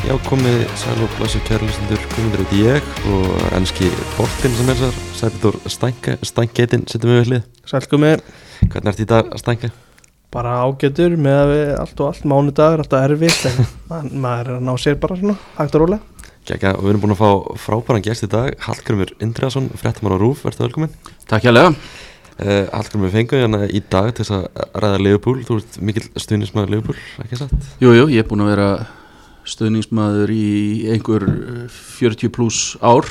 [0.00, 4.78] Já, komið sæl og blæsir kærlustendur, komindur út í ég og ennski Bortin sem er
[4.80, 5.58] þar, Sætiður
[6.24, 7.46] Stænkeitinn setjum við við hlið.
[7.68, 8.12] Sælgumi,
[8.70, 9.70] Hvernig ert í dag Stænke?
[10.30, 14.58] bara ágætur með að við allt og allt mánudagur, alltaf erfitt en man, maður er
[14.60, 16.28] að ná sér bara svona hægt og rólega.
[16.46, 20.18] Kekja, og við erum búin að fá frábæran gest í dag, Hallgrimur Indriðarsson, fréttamar á
[20.22, 20.94] Rúf, verður velkomin.
[21.30, 21.74] Takk hjá lega
[22.40, 26.72] Uh, Hallgrimur fengu hérna í dag til þess að ræða Leopold, þú ert mikill stuðnismæður
[26.72, 27.68] Leopold, ekki satt?
[27.84, 28.06] Jú, jú,
[29.50, 30.44] að stöðningsmaður í
[30.94, 33.08] einhver eh, 40 pluss ár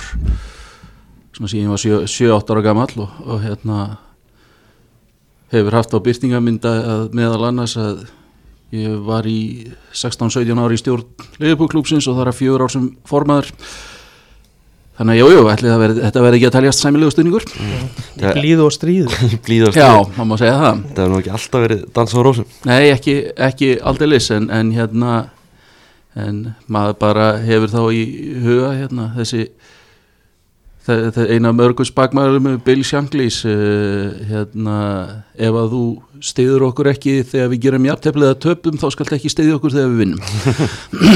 [1.36, 3.82] svona síðan ég var 7-8 ára gamall og, og hérna
[5.54, 8.08] hefur haft á byrtingamynda að meðal annars að
[8.76, 11.08] ég var í 16-17 ári í stjórn
[11.42, 13.50] Leifupúklúpsins og það er fjögur ár sem formaður
[15.00, 17.50] þannig að jú, jú, ætli það verði, þetta verði ekki að taljast sæmilegu stuðningur
[18.20, 18.34] Ja.
[18.36, 19.14] Glíð og stríð.
[19.46, 22.48] Blíðast Já, það má segja það Það hefur nú ekki alltaf verið dans á rósum.
[22.68, 23.14] Nei, ekki,
[23.48, 25.14] ekki aldeilis en, en hérna
[26.18, 26.40] en
[26.72, 28.04] maður bara hefur þá í
[28.42, 29.44] huga hérna þessi
[30.90, 34.78] það, það eina mörgum spagmæður með Bill Shankleys uh, hérna
[35.38, 35.84] ef að þú
[36.32, 39.94] stiður okkur ekki þegar við gerum jafnteflið að töpum þá skalt ekki stiði okkur þegar
[39.94, 40.22] við vinnum.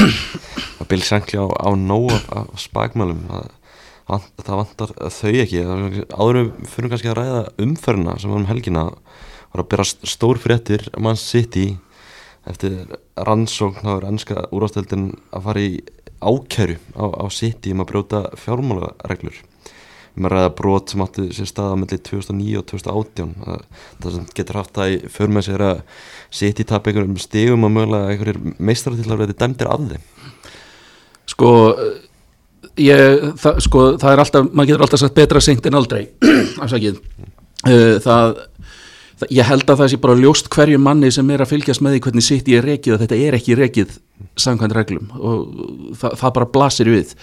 [0.92, 5.64] Bill Shankly á, á nóg af, spagmælum það, það vantar þau ekki.
[5.64, 8.86] Það er áður en við fyrir kannski að ræða umferna sem var um helgina
[9.54, 11.68] var að bera stór fréttir mann sitt í
[12.50, 15.74] eftir rannsókn á ennska úrástöldin að fara í
[16.24, 19.42] ákæru á, á sitt um að brjóta fjármálareglur.
[20.14, 24.60] Um að ræða brot sem átti sér staða mellir 2009 og 2018 það, sem getur
[24.60, 25.84] haft það í för með sér að
[26.30, 30.10] sitt í tap einhverjum stigum og mögulega einhverjir meistrar til að vera dæmdir af þeim.
[31.34, 31.52] Sko
[32.78, 36.04] ég, það, sko, það er alltaf maður getur alltaf sagt betra seint en aldrei
[36.64, 37.00] afsakið.
[37.64, 38.40] Það, það
[39.32, 42.04] ég held að það sé bara ljóst hverju manni sem er að fylgjast með því
[42.08, 43.98] hvernig sitt ég er rekið og þetta er ekki rekið
[44.40, 45.42] samkvæmt reglum og
[46.00, 47.14] það, það bara blasir við.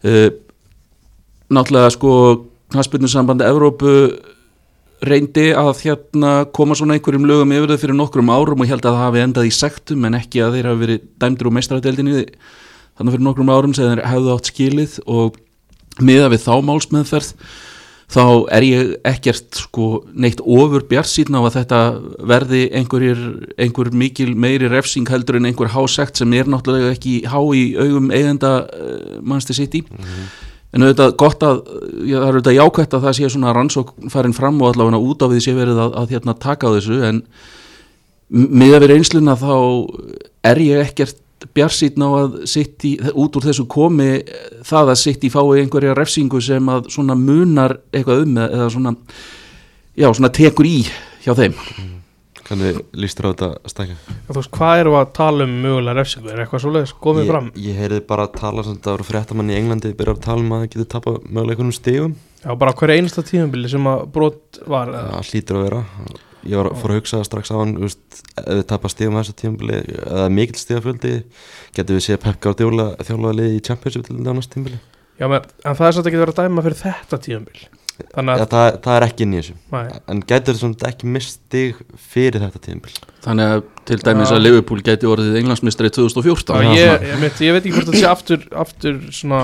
[0.00, 0.28] Uh,
[1.50, 2.12] náttúrulega sko
[2.70, 3.94] knastbyrnusambandi Evrópu
[5.04, 8.84] reyndi að hérna koma svona einhverjum lögum yfir þau fyrir nokkrum árum og ég held
[8.84, 12.24] að það hafi endað í sektum en ekki að þeir hafi verið dæmdur úr meistaradeildinni
[12.98, 15.38] þannig fyrir nokkrum árum sem þeir hefðu átt skilið og
[16.04, 17.32] miða við þá málsmeðferð
[18.10, 18.24] þá
[18.56, 19.88] er ég ekkert sko
[20.18, 21.80] neitt ofur bjarsýtn á að þetta
[22.32, 23.20] verði einhverjir,
[23.60, 28.10] einhver mikil meiri refsing heldur en einhver hásekt sem er náttúrulega ekki há í augum
[28.10, 29.84] eigenda uh, mannstu sitt í
[30.70, 31.62] en auðvitað gott að
[32.06, 35.24] já, það er auðvitað jákvætt að það sé svona rannsók farin fram og allavega út
[35.26, 37.24] á við sé verið að, að hérna, taka á þessu en
[38.30, 39.54] miða við reynsluna þá
[40.50, 41.18] er ég ekkert
[41.56, 44.08] bjarsýtn á að sitt í, út úr þessu komi
[44.66, 48.92] það að sitt í fái einhverja refsingu sem að svona munar eitthvað um eða svona,
[49.96, 50.76] já, svona tekur í
[51.24, 51.56] hjá þeim
[52.50, 53.94] Hvernig lístur á þetta stækja?
[54.26, 56.32] Þú veist, hvað eru að tala um mögulega refsingu?
[56.32, 57.50] Er eitthvað svoleiðis komið Ég, fram?
[57.62, 60.56] ég heyrði bara að tala sem þetta voru fréttamann í Englandi byrjar að tala um
[60.56, 64.58] að það getur tapað mögulega einhvernum stigum Já, bara hverja einasta tímabili sem að brot
[64.66, 64.90] var.
[64.96, 65.80] Það hlýtur að vera
[66.48, 69.80] Ég var fór að hugsa strax á hann veist, ef við tapað stigum þessu tímabili
[70.06, 71.12] eða mikill stigafjöldi
[71.76, 74.80] getur við séð Pep Guardiola þjálfaða liði í Championship til þetta tímabili?
[75.20, 77.62] Já, menn, en það er satt ekki verið að dæma fyrir þetta tímabil.
[78.00, 79.56] Þannig ja, að, það, það er ekki inn í þessu.
[79.74, 84.44] Næ, en getur þetta ekki mist stig fyrir þetta tímabili þannig að til dæmis að
[84.44, 88.46] Liverpool geti orðið englandsmistari 2014 Já, ég, ég, ég veit ekki hvort það sé aftur,
[88.62, 89.42] aftur svona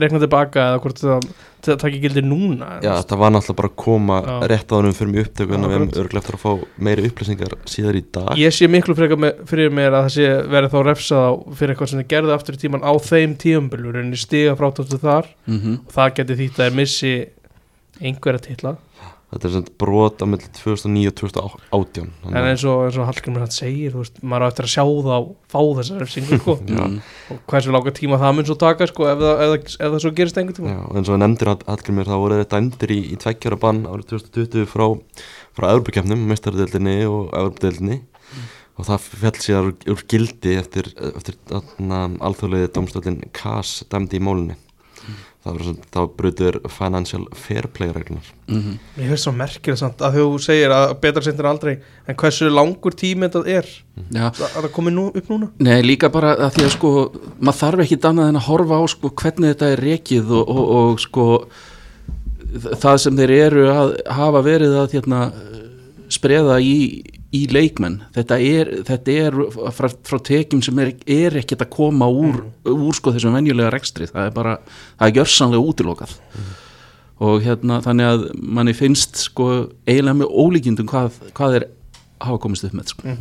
[0.00, 1.26] reikna tilbaka eða hvort það,
[1.64, 2.68] það takk gildi núna.
[2.84, 4.34] Já, það var náttúrulega bara að koma Já.
[4.52, 5.98] rétt á hann fyrir mig upptöku en við akkurat.
[6.02, 10.08] örglega eftir að fá meiri upplýsingar síðar í dag Ég sé miklu fyrir mér að
[10.08, 12.92] það sé verið þá refsað á fyrir eitthvað sem þið gerðu aftur í tíman á
[12.98, 17.14] þeim tímabili en stiga frátáttu þar mm og það geti þýtt að þeir missi
[18.02, 18.76] einhverja titla
[19.34, 23.42] Þetta er svona brot á milli 2009 og 2018 en eins og, eins og Hallgrimur
[23.42, 25.16] hann segir veist, maður á eftir að sjá þá
[25.50, 26.54] fá þessar refsingu sko.
[26.70, 26.84] Já.
[27.34, 30.04] og hversu langa tíma það mun svo taka sko, ef, það, ef, það, ef það
[30.04, 30.74] svo gerist einhvern tíma.
[30.76, 34.68] Já, eins og nefndir Hallgrimur þá voru þetta dæmdir í, í tveggjara bann árið 2020
[34.70, 34.86] frá,
[35.58, 38.00] frá Evropakefnum, mestardeldinni og Evropadeldinni
[38.74, 44.58] og það fell síðan úr, gildi eftir, eftir alþjóðlega domstólinn KAS dæmdi í mólunni
[45.04, 48.78] það svona, þá brutur financial fair play reglunar -hmm.
[48.96, 52.94] Mér finnst svo merkir samt að þú segir að betra en aldrei en hversu langur
[52.94, 53.66] tími þetta er?
[54.10, 55.50] Já, að að það komi nú, upp núna?
[55.58, 58.84] Nei, líka bara að því að sko maður þarf ekki annað en að horfa á
[58.88, 61.46] sko hvernig þetta er rekið og, og, og sko
[62.54, 65.20] það sem þeir eru að hafa verið að hérna,
[66.12, 67.02] spreða í,
[67.34, 68.00] í leikmenn.
[68.16, 69.38] Þetta er, þetta er
[69.76, 74.10] frá, frá tekjum sem er, er ekkert að koma úr, úr sko þessum venjulega rekstri.
[74.10, 74.58] Það er bara,
[74.98, 76.18] það er gjörsanlega útilokað.
[77.24, 79.48] Og hérna þannig að manni finnst sko
[79.86, 81.68] eiginlega með ólíkindum hvað, hvað er
[82.24, 83.16] hafa komist upp með sko.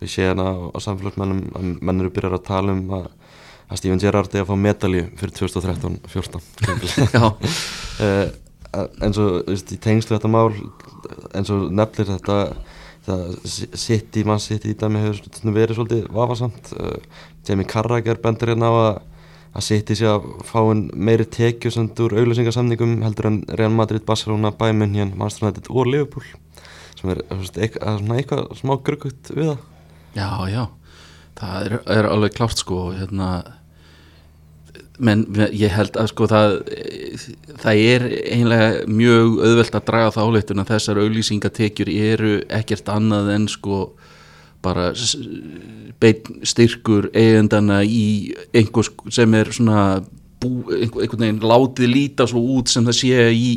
[0.00, 3.08] við séum hérna á, á samfélagsmennum að menn eru byrjar að tala um að,
[3.68, 6.40] að Steven Gerrard er að fá medalju fyrir 2013-14
[7.16, 8.24] já, uh,
[8.72, 10.50] eins og veist, í tengslu þetta mál
[11.34, 12.40] eins og nefnir þetta
[13.48, 16.74] sitt í mann sitt í dæmi hefur verið svolítið vafasamt.
[16.76, 16.98] Uh,
[17.48, 18.92] Jamie Carragher bendur hérna á að
[19.50, 23.72] að sitt í sig að fá en meiri tekju sem úr auglýsingarsamningum heldur en Real
[23.74, 26.26] Madrid, Barcelona, Bayern München United og Liverpool
[26.98, 29.64] sem er eitthvað, smá gruggut við það.
[30.14, 30.62] Já, já.
[31.40, 33.30] Það er, er alveg klárt sko hérna
[35.00, 35.24] menn
[35.56, 36.54] ég held að sko það
[37.62, 38.04] það er
[38.36, 43.80] einlega mjög auðvelt að draga þá áleitun að þessar auglýsingatekjur eru ekkert annað en sko
[44.60, 44.90] bara
[46.44, 49.84] styrkur eigendana í einhvers sem er svona
[50.40, 53.50] bú, einhver, einhvern veginn látið líta svo út sem það sé í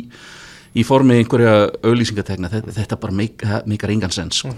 [0.74, 4.50] í formi einhverja auglýsingatekna þetta, þetta bara meik- það meikar engan sens sko.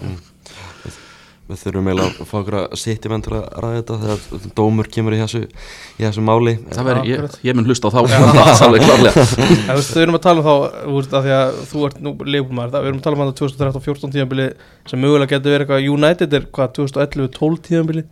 [1.47, 5.15] Við þurfum eiginlega að fá okkur að menn til að ræða þetta þegar dómur kemur
[5.15, 6.55] í þessu, í þessu máli.
[6.75, 8.01] Það veri, ég, ég mun hlusta á þá.
[8.37, 9.25] Það alveg klárlega.
[9.47, 11.87] En þú veist, við erum að tala um þá, þú veist, að því að þú
[11.89, 14.49] ert nú leifumæður, við erum að tala um að 2013-14 tíðanbili
[14.91, 18.07] sem mögulega getur verið eitthvað United er hvað, 2011-12 tíðanbili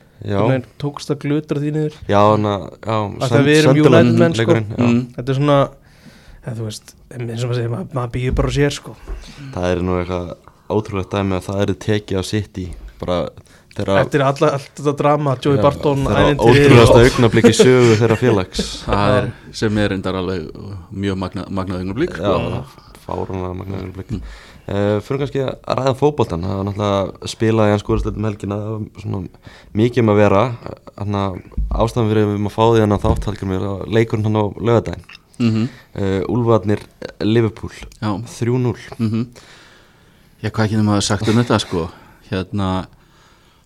[0.80, 1.96] tókst það glutra því niður.
[2.08, 4.60] Já, hana, já Að það við erum United menn, sko.
[4.78, 5.00] Mm.
[5.18, 5.58] þetta er svona,
[6.44, 8.94] eða, þú veist eins og maður segir, maður, býður bara sér sko.
[9.54, 10.32] það er nú eitthvað
[10.74, 12.66] ótrúlegt dæmi að það eru tekið á sitt í
[13.00, 13.18] bara
[13.74, 18.64] þeirra eftir alla, allt þetta drama, Joey Barton þeirra og- augnablik í sögu þeirra félags.
[18.86, 20.48] Það er sem er endar alveg
[20.92, 22.64] mjög magna, magnað augnablik já, sko.
[23.06, 24.10] fárunlega magna augnablik.
[24.14, 24.22] Mm.
[24.68, 29.02] uh, fyrir kannski að ræða fótboltan það var náttúrulega spilaði hann skórisleitum helgina það var
[29.02, 29.20] svona
[29.82, 30.44] mikið um að vera.
[30.94, 31.36] Hann að
[31.74, 34.44] ástæðan fyrir við erum að fá því hann að þáttalgjum er að leikurinn hann á
[34.54, 35.04] lögadaginn
[35.38, 35.66] mm
[35.98, 36.80] uh, Úlfarnir
[37.20, 39.26] Liverpool já, 3-0 mm
[40.44, 41.88] já, hvað ekki maður sagt um þetta sko
[42.30, 42.68] hérna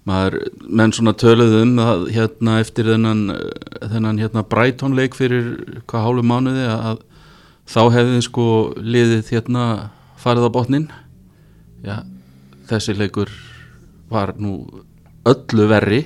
[0.08, 3.26] maður, menn svona töluðu um að hérna eftir þennan
[3.92, 7.02] þennan hérna Brighton leik fyrir hvað hálfu mánuði að
[7.68, 8.46] þá hefði sko
[8.80, 9.64] liðið hérna
[10.18, 10.88] farið á botnin
[11.84, 12.02] já,
[12.70, 13.30] þessi leikur
[14.08, 14.62] var nú
[15.28, 16.02] öllu verri.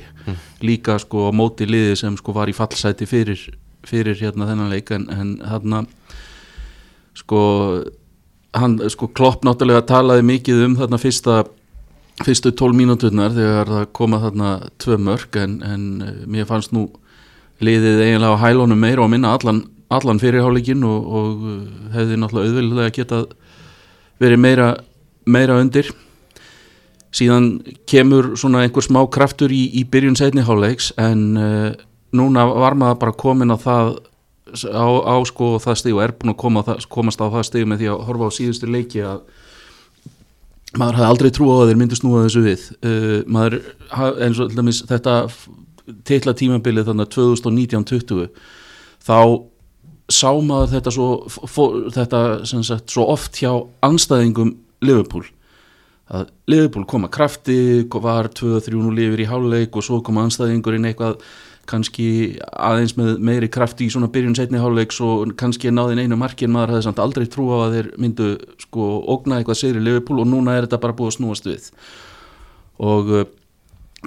[0.62, 3.40] Líka sko á móti liði sem sko var í fallsæti fyrir,
[3.86, 4.92] fyrir hérna þennan leik.
[4.94, 5.84] En, en hérna
[7.18, 7.40] sko
[8.56, 11.42] hann sko Klopp náttúrulega talaði mikið um þarna fyrsta
[12.20, 14.50] fyrstu tól mínúturnar þegar það koma þarna
[14.82, 16.88] tvö mörg en, en eh, mér fannst nú
[17.62, 19.62] liðið eiginlega á hælunum meira og minna allan,
[19.92, 21.60] allan fyrirháleikin og, og eh,
[21.96, 23.28] hefði náttúrulega auðvöldlega getað
[24.22, 24.68] verið meira,
[25.26, 25.88] meira undir.
[27.12, 27.58] Síðan
[27.90, 31.74] kemur svona einhver smá kraftur í, í byrjun setni háleiks en uh,
[32.16, 33.90] núna var maður bara komin á það
[34.72, 37.82] á, á sko það stig og er búin að koma, komast á það stig með
[37.82, 39.20] því að horfa á síðustu leiki að
[40.78, 42.66] maður hafði aldrei trú á að þeir myndu snúa þessu við.
[42.80, 43.58] Uh, maður,
[44.24, 45.16] eins og til dæmis þetta
[46.08, 48.28] titla tímabilið þannig að 2019-20
[49.02, 49.18] þá
[50.12, 51.62] sá maður þetta svo fó,
[51.94, 53.52] þetta sagt svo oft hjá
[53.86, 55.24] anstæðingum Liverpool.
[56.12, 57.58] Að Liverpool kom að krafti
[57.92, 61.22] var 2-3 lifir í háluleik og svo kom anstæðingurinn eitthvað
[61.70, 62.06] kannski
[62.52, 66.54] aðeins með meiri krafti í svona byrjun setni háluleiks og kannski náðin einu marki en
[66.56, 68.30] maður hefði samt aldrei trú á að þeir myndu
[68.64, 71.68] sko ógna eitthvað sigri Liverpool og núna er þetta bara búið að snúast við.
[72.82, 73.26] Og uh,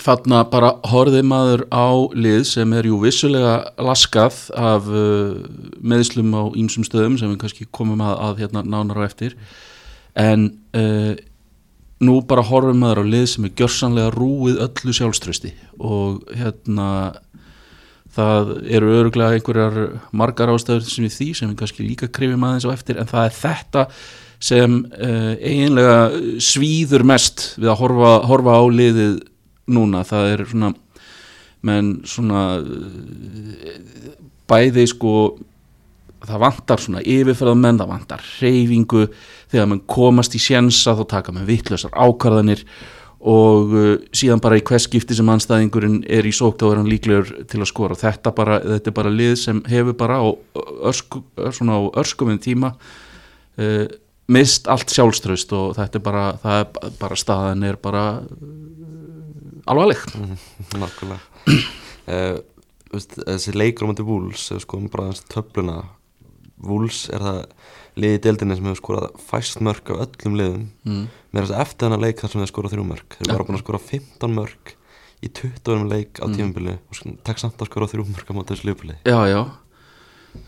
[0.04, 5.38] þarna bara horfið maður á lið sem er jú vissulega laskað af uh,
[5.80, 9.38] meðslum á ýmsum stöðum sem við kannski komum að, að hérna nánar á eftir.
[10.20, 11.16] En uh,
[12.04, 16.90] nú bara horfum maður á lið sem er gjörsanlega rúið öllu sjálfströsti og hérna
[18.16, 19.80] það eru öruglega einhverjar
[20.16, 23.28] margar ástæður sem við því sem við kannski líka krifum aðeins á eftir en það
[23.28, 23.86] er þetta
[24.46, 25.98] sem uh, eiginlega
[26.44, 29.20] svíður mest við að horfa, horfa á liðið
[29.76, 30.72] núna, það er svona
[31.66, 35.16] menn svona uh, bæði sko
[36.26, 39.08] það vantar svona yfirferðamenn, það vantar reyfingu,
[39.52, 42.64] þegar mann komast í sjensa þá taka mann vittlösar ákvarðanir
[43.26, 46.90] og uh, síðan bara í hvers skipti sem anstæðingurinn er í sókt þá er hann
[46.92, 47.98] líklegur til að skora.
[47.98, 50.28] Þetta, bara, þetta er bara lið sem hefur bara á,
[50.92, 51.20] örsk,
[51.58, 53.86] svona á örskuminn tíma uh,
[54.30, 60.06] mist allt sjálfströst og þetta er bara, það er bara staðan er bara uh, alvarleg.
[60.78, 61.24] Nákvæmlega.
[62.06, 62.44] Uh,
[62.96, 65.80] Þessi leikur á mæti ef við skoðum bara þessi töfluna
[66.64, 67.40] Wools er það
[68.00, 70.66] liðið í deildinni sem hefur skorað fæst mörg af öllum liðum.
[70.88, 71.02] Mm.
[71.36, 73.60] Með þess að eftir þennan leik þar sem þeir skorað þrjú mörg þeir bara búin
[73.60, 74.74] að skora 15 mörg
[75.26, 76.36] í 20 leik á Mm.
[76.40, 79.42] tímabili og sko, takk samt að skora þrjú mörg á móti þessu liðbili Já, já.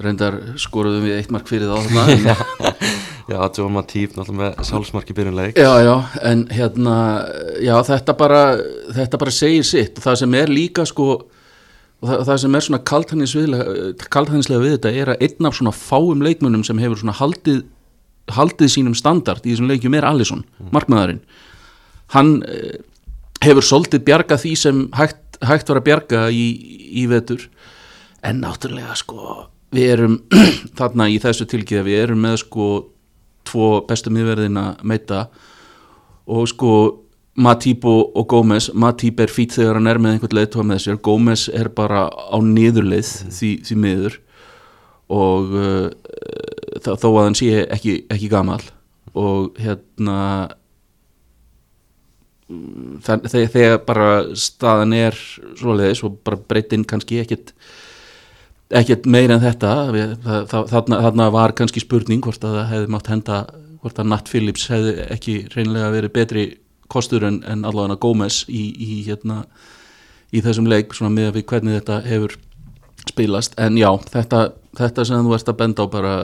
[0.03, 2.35] Reyndar skoruðum við eitt mark fyrir þá þarna.
[2.67, 2.95] En-
[3.27, 5.57] Já, John Matip náttúrulega með sjálfsmark í byrjun leik.
[5.59, 5.95] Já, já,
[6.29, 6.93] en hérna
[7.59, 8.37] já, þetta bara,
[8.95, 9.97] þetta bara segir sitt.
[9.99, 11.25] Og það sem er líka sko og
[12.07, 16.63] það, það sem er svona kaltæðinslega við þetta er að einn af svona fáum leikmönnum
[16.67, 17.65] sem hefur svona haldið,
[18.35, 20.43] haldið sínum standard í þessum leikjum er Alisson,
[20.73, 21.21] markmaðurinn.
[22.15, 22.79] Hann eh,
[23.43, 26.45] hefur svolítið bjarga því sem hægt, hægt var að bjarga í,
[27.03, 27.47] í vetur.
[28.25, 30.21] En náttúrulega sko við erum
[30.79, 32.69] þarna í þessu tilkið við erum með sko
[33.47, 35.27] tvo bestu miðverðina meita
[36.27, 36.71] og sko
[37.37, 40.95] Matip og, Gómez Matip er fít þegar hann er með einhvern leiðtóa með sér.
[41.05, 44.15] Gómez er bara á niðurleið því, því miður.
[45.13, 45.91] Og uh,
[46.83, 48.61] þó að hann sé ekki, ekki gamal
[49.17, 50.19] og hérna
[53.03, 55.17] þegar, þegar bara staðan er
[55.59, 57.53] svoleiðis og bara breytin kannski ekkit
[58.77, 59.73] ekkert meira en þetta
[60.47, 63.41] þarna, þarna var kannski spurning hvort að það hefði mátt henda
[63.81, 66.45] hvort að Nat Phillips hefði ekki reynlega verið betri
[66.91, 69.43] kostur en, en allavega Gómez í, í, hérna,
[70.31, 72.37] í þessum leik svona með að við hvernig þetta hefur
[73.07, 73.55] spilast.
[73.61, 74.43] En já, þetta,
[74.77, 76.15] þetta sem þú ert að benda á bara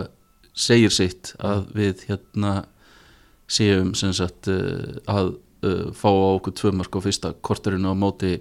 [0.54, 2.54] segir sitt að við hérna
[3.50, 7.94] séum sem sagt uh, að uh, fá á okkur tvö mark á fyrsta korturinn á
[7.98, 8.38] móti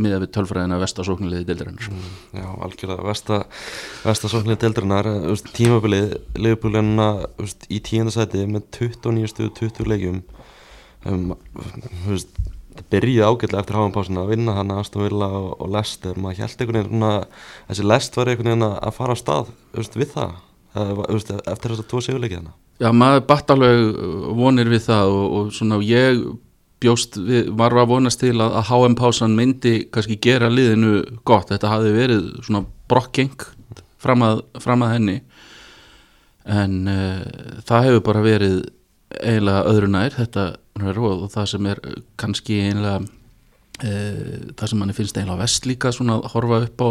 [0.00, 1.86] miða við tölfræðina vestasókniliði deildarinnar.
[1.88, 3.38] Mm, Já, algjörlega, Vesta,
[4.04, 5.08] vestasókniliði deildarinnar
[5.56, 7.06] tímabilið, leifbúlina
[7.72, 10.20] í tíundasæti með 29 stuðu 20 leikjum.
[11.06, 11.32] Um,
[12.04, 12.36] veist,
[12.76, 16.42] það byrjaði ágætlega eftir háanpásina að vinna hann að Aston Villa og, og Leicester, maður
[16.44, 17.12] held einhvern veginn svona,
[17.70, 20.36] þessi Lest var einhvern veginn að fara á stað veist, við það,
[20.76, 24.02] eftir þess að tvo sigurleikið hana Já, maður batt alveg
[24.36, 26.18] vonir við það og, og svona ég
[26.82, 31.48] bjóst, við, var að vonast til að, að HM pásan myndi kannski gera liðinu gott,
[31.52, 33.46] þetta hafi verið svona brokkeng
[34.02, 34.24] fram
[34.62, 35.16] fram að henni.
[36.46, 37.22] En uh,
[37.66, 38.58] það hefur bara verið
[39.16, 41.80] eiginlega öðru nær þetta og það sem er
[42.20, 46.90] kannski eiginlega uh, það sem manni finnst eiginlega vest líka svona að horfa upp á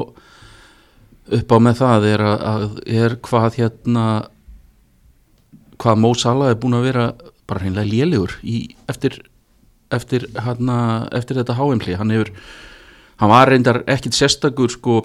[1.34, 4.06] upp á með það er, að, er hvað hérna
[5.82, 7.08] hvað Mó Sala er búin að vera
[7.50, 9.20] bara hreinlega lélegur í, eftir
[9.94, 12.14] eftir, hana, eftir þetta háimli hann
[13.16, 15.02] hann var reyndar ekkit sérstakur sko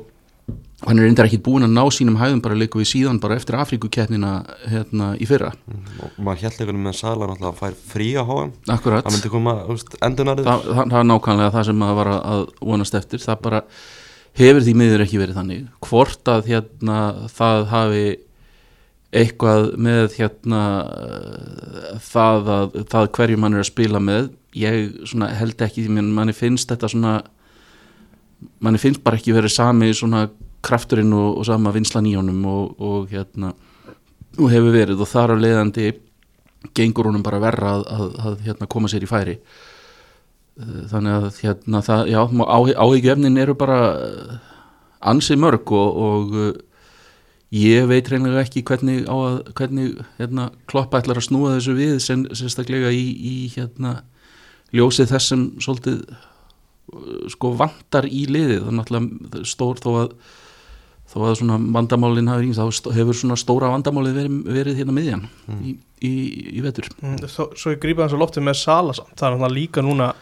[0.86, 3.58] hann er reyndar ekkit búin að ná sínum hæðum bara líka við síðan bara eftir
[3.60, 4.32] Afríkuketnina
[4.70, 5.52] hérna í fyrra.
[5.68, 9.04] Mm, og maður held veginn með Sala náttúrulega að fær frí á Akkurat.
[9.04, 9.54] Það myndi koma
[10.08, 13.24] endunarið Þa, það, það er nákvæmlega það sem maður var að vonast eftir.
[13.26, 13.62] Það bara
[14.38, 15.62] hefur því miður ekki verið þannig.
[15.84, 16.98] Hvort að hérna
[17.32, 18.04] það hafi
[19.10, 20.60] eitthvað með hérna
[21.98, 24.92] það, að, það hverju mann er að spila með ég
[25.38, 27.16] held ekki því manni finnst þetta svona
[28.62, 30.28] manni finnst bara ekki verið sami svona
[30.64, 33.52] krafturinn og, og sama vinslan í honum og, og hérna
[34.38, 35.02] og hefur verið.
[35.02, 35.90] Og þar á leiðandi
[36.76, 39.36] gengur honum bara verra að, að, að hérna, koma sér í færi
[40.58, 42.20] þannig að hérna það, já,
[42.84, 43.78] áhyggjefnin eru bara
[45.00, 46.34] ansið mörg og, og
[47.54, 52.26] ég veit reynilega ekki hvernig, að, hvernig hérna, kloppa ætlar að snúa þessu við sem,
[52.36, 54.00] sérstaklega í, í hérna,
[54.76, 56.04] ljósið þessum svolítið
[57.30, 60.14] sko vantar í liðið það er náttúrulega stór þó að
[61.10, 65.24] þó að svona vandamálinn hafi ringst þá hefur svona stóra vandamálið verið, verið hérna miðjan
[65.26, 65.62] mm.
[65.66, 65.72] í,
[66.06, 66.12] í,
[66.54, 69.56] í vetur mm, Svo, svo ég grípa hans á loftið með Salasan það er náttúrulega
[69.56, 70.12] líka núna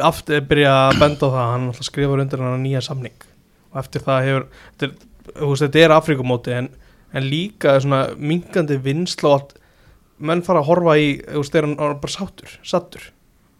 [0.00, 3.16] aftur byrja að benda á það hann skrifur undir hann nýja samning.
[3.72, 4.46] Og eftir það hefur
[4.80, 4.92] þetta
[5.40, 6.70] veist, þetta er Afrikumóti en,
[7.12, 9.58] en líka svona mingandi vinsla og allt.
[10.22, 13.10] Menn fara að horfa í veist, þegar hann er bara sátur, sattur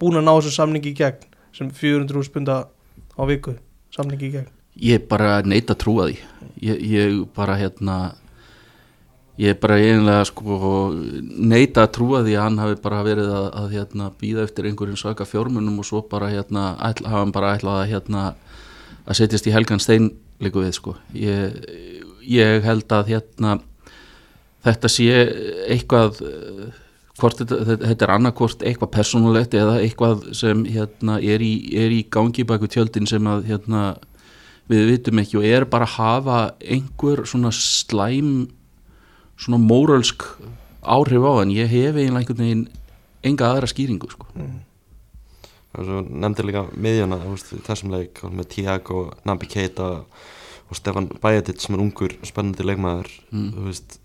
[0.03, 2.57] búin að ná þessu samningi í gegn sem 400 spunda
[3.15, 3.55] á viku
[3.95, 4.51] samningi í gegn.
[4.83, 6.17] Ég bara neita trúa því.
[6.65, 7.99] Ég, ég bara hérna
[9.41, 10.57] ég bara eiginlega sko
[10.93, 15.01] neita að trúa því að hann hafi bara verið að, að hérna býða eftir einhverjum
[15.01, 18.25] svaka fjármunum og svo bara hérna ætla, hafa hann bara ætlað að hérna
[19.07, 20.13] að setjast í helgan stein
[20.43, 20.97] líku við sko.
[21.17, 21.57] Ég,
[22.29, 23.57] ég held að hérna
[24.67, 25.09] þetta sé
[25.71, 26.21] eitthvað
[27.21, 32.03] hvort þetta, þetta er annarkvort eitthvað persónulegt eða eitthvað sem hérna er í, er í
[32.11, 33.93] gangi baku tjöldin sem að hérna
[34.71, 38.51] við vitum ekki og er bara að hafa einhver svona slæm
[39.43, 40.27] svona mórölsk
[40.83, 42.69] áhrif á hann, ég hef eiginlega einhvern veginn
[43.23, 44.29] enga aðra skýringu sko.
[44.37, 44.61] Mm.
[46.23, 47.19] Nefndir líka miðjana
[47.65, 53.09] þessum leik með Tiago, Nabi Keita og Stefan Bajetic sem er ungur spennandi leikmaður.
[53.33, 53.53] Mm.
[53.69, 53.99] veist,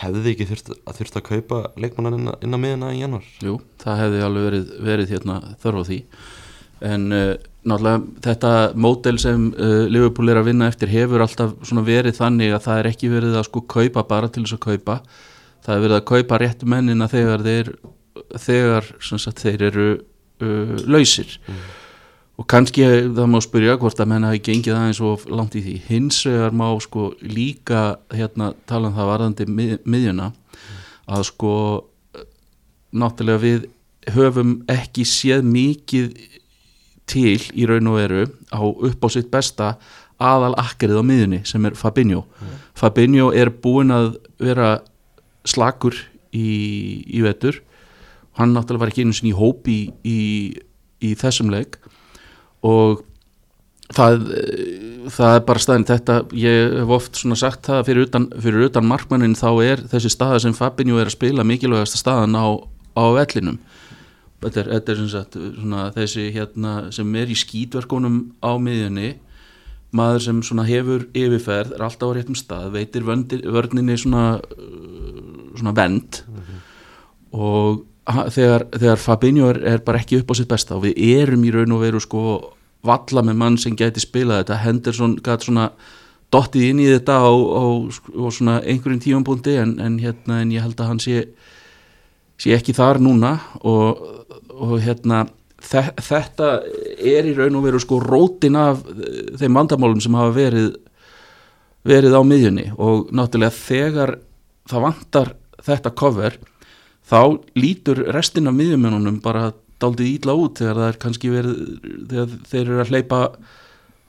[0.00, 3.28] hefði þið ekki þurft að þurft að kaupa leikmannan inn, inn á miðjana í januar?
[3.44, 6.00] Jú, það hefði alveg verið, verið hérna, þörf á því.
[6.84, 11.54] En uh, náttúrulega þetta mótel sem uh, Liverpool er að vinna eftir hefur alltaf
[11.84, 14.98] verið þannig að það er ekki verið að sko kaupa bara til þess að kaupa.
[15.64, 17.72] Það er verið að kaupa rétt mennina þegar þeir
[18.40, 21.38] þegar sagt, þeir eru uh, lausir.
[21.48, 21.64] Mm.
[22.34, 22.82] og kannski
[23.14, 25.74] það má spyrja hvort að menna hafi gengið aðeins og langt í því.
[25.86, 30.32] Hins vegar má sko líka hérna tala um það varðandi mið, miðjuna
[31.06, 31.52] að sko
[32.94, 33.68] náttúrulega við
[34.14, 36.10] höfum ekki séð mikið
[37.10, 39.74] til í raun og veru á upp á sitt besta
[40.22, 42.24] aðal akkerið á miðjunni sem er Fabinho.
[42.78, 44.78] Fabinho er búinn að vera
[45.44, 45.96] slakur
[46.32, 47.60] í, í vetur.
[48.38, 50.20] Hann náttúrulega var ekki einu sinni í hóp í, í,
[51.04, 51.78] í þessum leik.
[52.64, 53.02] Og
[53.94, 54.24] það,
[55.12, 58.88] það er bara staðin þetta, ég hef oft svona sagt það fyrir utan, fyrir utan
[58.88, 62.46] markmannin þá er þessi staða sem Fabinho er að spila mikilvægasta staðan á,
[62.96, 63.60] á vellinum
[64.44, 69.14] þetta er, þetta er sem sagt svona, þessi hérna sem er í skýtverkunum á miðjunni.
[69.94, 74.40] Maður sem svona hefur yfirferð er alltaf á réttum stað, veitir vöndir, vörninni svona,
[75.54, 76.22] svona vend
[77.34, 80.98] og ha- þegar, þegar Fabinho er, er bara ekki upp á sitt besta og við
[81.22, 82.22] erum í raun og veru sko
[82.84, 84.58] valla með mann sem gæti spilað þetta.
[84.64, 85.68] Henderson gæti svona
[86.34, 90.62] dottið inn í þetta á, á, á svona einhverjum tífampunkti en, en, hérna, en ég
[90.66, 91.22] held að hann sé,
[92.40, 94.02] sé ekki þar núna og,
[94.54, 95.24] og hérna
[95.64, 96.50] þe þetta
[96.98, 100.74] er í raun og veru sko rótin af eh, þeim vandamálum sem hafa verið
[101.84, 102.70] verið á miðjunni.
[102.80, 104.14] Og náttúrulega þegar
[104.70, 106.38] það vantar þetta cover
[107.04, 107.20] þá
[107.58, 109.50] lítur restin af miðjumennunum bara
[109.82, 111.58] daldið ítla út þegar það er kannski verið
[112.08, 113.20] þegar þeir eru að hleypa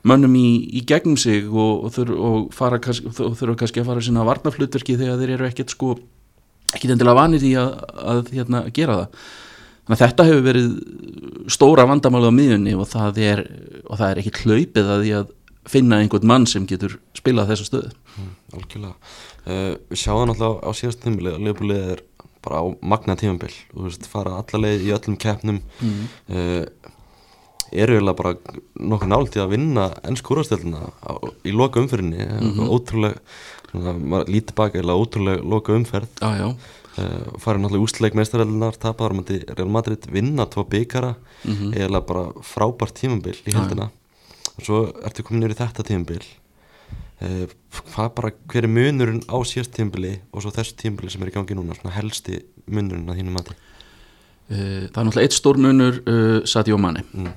[0.06, 4.04] mönnum í, í gegnum sig og, og, þur, og kannski, og þurfa kannski að fara
[4.06, 5.96] sína varnaflutverki þegar þeir eru ekkert sko
[6.76, 7.74] ekkert endilega vanir í að,
[8.12, 9.26] að hérna, gera það.
[9.86, 10.70] Þannig að þetta hefur verið
[11.54, 13.42] stóra vandamáli á miðjunni og það er,
[13.86, 15.28] og það er ekki hlaupið að því að
[15.66, 17.92] finna einhvern mann sem getur spilað þessu stöðu.
[18.54, 18.94] Algjörlega.
[19.46, 22.02] Uh, við sjáum náttúrulega á síðast tímabili að Leopoldið er
[22.46, 23.52] bara á magna tímabil.
[23.74, 25.62] Og þú veist, fara alla leið í öllum keppnum.
[25.82, 26.04] Mm.
[26.34, 26.92] uh,
[27.74, 28.30] eru eiginlega bara
[28.78, 30.84] nokkuð nált í að vinna ennsku úrvastöldina
[31.42, 32.68] í loka umferðinni Mhm.
[32.70, 33.18] ótrúlega, svona,
[33.76, 39.18] maður lítið baka eiginlega ótrúlega loka umferð Já, já, uh, farið náttúrulega úsleik meistareldunar tapaður
[39.20, 43.90] mæti Real Madrid vinna tvo bygara mm eiginlega bara frábært tímabil í heldina
[44.56, 46.24] og svo ertu komin yfir þetta tímabil.
[47.16, 47.46] Uh,
[47.92, 51.36] hvað bara hver er munurinn á síðast tímabili og svo þessu tímabili sem er í
[51.36, 51.76] gangi núna?
[51.94, 53.56] Helsti munurinn að þínu mati?
[54.46, 57.32] Uh, það er náttúrulega eitt stór munur uh, Sadio Mane mm.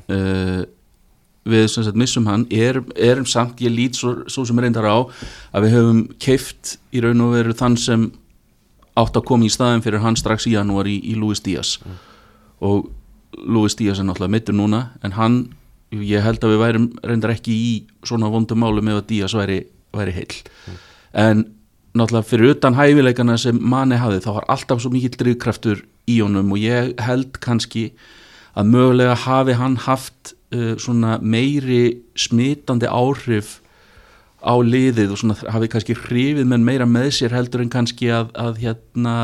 [1.47, 4.97] Við sagt missum hann er, erum samt, ég lít svo, svo sem reyndar á
[5.56, 8.10] að við höfum keift í raun og veru þann sem
[8.99, 11.78] átt að koma í staðin fyrir hann strax í janúar í, í Luis Díaz.
[12.60, 12.89] Og
[13.45, 15.39] Luis Díaz er náttúrulega mittur núna en hann,
[15.95, 17.71] ég held að við værum reyndar ekki í
[18.06, 19.62] svona vondum málum ef að Díaz væri,
[19.95, 20.41] væri heill.
[21.13, 21.45] En
[21.95, 26.52] náttúrulega fyrir utan hæfileikana sem manni hafði þá var alltaf svo mikill drivkraftur í honum
[26.54, 27.89] og ég held kannski
[28.58, 33.59] að mögulega hafi hann haft svona meiri smitandi áhrif
[34.39, 38.31] á liðið og svona hafi kannski hrifið menn meira með sér heldur en kannski að,
[38.39, 39.15] að hérna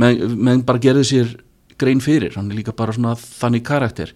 [0.00, 1.34] menn, menn bara gerði sér
[1.80, 4.14] grein fyrir, hann er líka bara svona þannig karakter.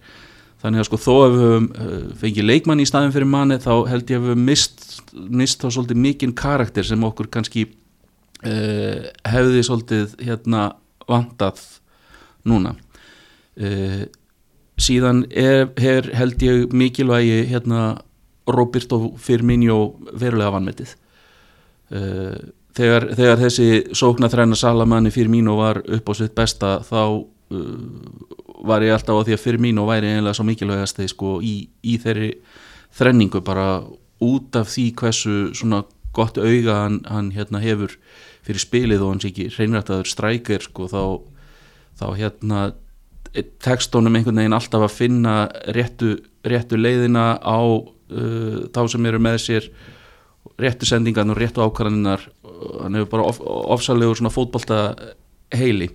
[0.59, 3.73] Þannig að sko þó að við höfum uh, fengið leikmann í staðin fyrir manni þá
[3.87, 4.81] held ég að við höfum mist,
[5.15, 10.65] mist þá svolítið mikinn karakter sem okkur kannski uh, hefði svolítið hérna
[11.07, 11.61] vantað
[12.47, 12.75] núna.
[13.59, 14.03] Uh,
[14.79, 17.99] síðan er, er held ég mikilvægi hérna
[18.49, 19.79] Roberto Firmino
[20.13, 20.95] verulega vanmetið.
[21.89, 22.37] Uh,
[22.77, 27.61] þegar, þegar þessi sóknarþræna Salamanni Firmino var upp á sitt besta þá uh,
[28.65, 32.33] var ég alltaf á því að Firmino væri eiginlega svo mikilvægast sko, í, í þeirri
[32.97, 33.81] þrenningu bara
[34.23, 37.95] út af því hversu svona gott auga hann, hann hérna hefur
[38.45, 41.03] fyrir spilið og hann sé ekki reynrættaður strækir sko, þá,
[41.99, 42.61] þá hérna
[43.63, 45.35] tekst honum einhvern veginn alltaf að finna
[45.75, 46.15] réttu,
[46.47, 49.71] réttu leiðina á uh, þá sem eru með sér
[50.59, 52.25] réttu sendingan og réttu ákvarðaninnar
[52.83, 53.39] hann hefur bara of,
[53.75, 54.79] ofsalegur svona fótbolta
[55.55, 55.89] heili.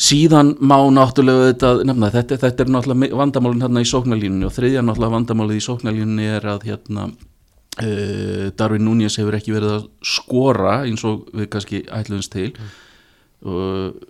[0.00, 4.84] Síðan má náttúrulega þetta, nefna, þetta, þetta er náttúrulega vandamálin hérna í sóknarlínunni og þriðja
[4.86, 10.78] náttúrulega vandamálið í sóknarlínunni er að hérna uh, Darvin Núñez hefur ekki verið að skora
[10.86, 12.48] eins og við kannski ætluðumst til.
[13.44, 14.00] Og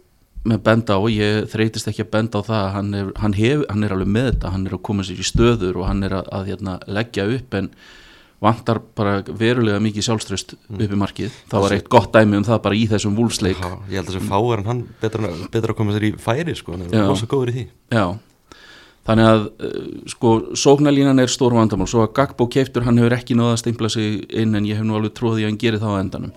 [0.48, 3.85] með benda á, ég þreytist ekki að benda á það hann er, hann, hef, hann
[3.85, 6.31] er alveg með þetta hann er að koma sér í stöður og hann er að,
[6.37, 7.68] að hérna, leggja upp en
[8.40, 12.62] vantar bara verulega mikið sjálfströst upp í markið, það var eitt gott dæmi um það
[12.64, 15.96] bara í þessum vúlsleik ég held að þessi fáar en hann betra, betra að koma
[15.96, 17.66] sér í færi sko, hann er rosa góður í því.
[17.92, 18.07] Já,
[19.11, 21.90] þannig að uh, sko, sóknarlínan er stór vandamál.
[21.90, 24.88] Svo að Gagbo keiftur, hann hefur ekki náða að stimpla sig inn en ég hef
[24.88, 26.35] nú alveg tróðið að hann gerir það á endanum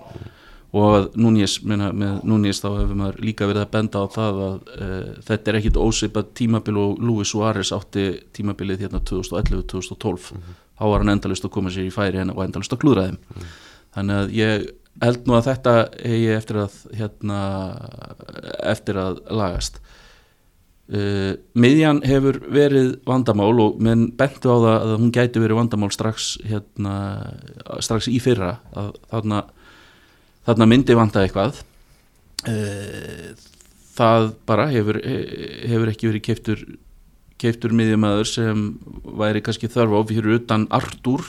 [0.74, 4.56] og Núñez, meina, með Núñez þá hefur maður líka verið að benda á það að
[4.74, 10.32] uh, þetta er ekkit ósipað tímabil og Luis Suárez átti tímabilið hérna 2011-2012
[10.74, 13.46] þá var hann endalust að koma sér í færi og endalust að klúðra þeim.
[13.94, 14.66] Þannig að ég
[15.04, 17.40] held nú að þetta hegi eftir að hérna,
[18.74, 19.82] eftir að lagast.
[20.94, 25.94] Uh, miðjan hefur verið vandamál og menn bentu á það að hún gæti verið vandamál
[25.94, 26.96] strax hérna,
[27.86, 28.58] strax í fyrra.
[28.74, 29.46] Að þarna
[30.48, 31.62] þarna myndi vanta eitthvað.
[32.44, 33.34] Uh,
[33.96, 36.66] það bara hefur, hefur ekki verið keiftur
[37.44, 38.68] keiftur miðjumæður sem
[39.20, 41.26] væri kannski þörf á fyrir utan Artur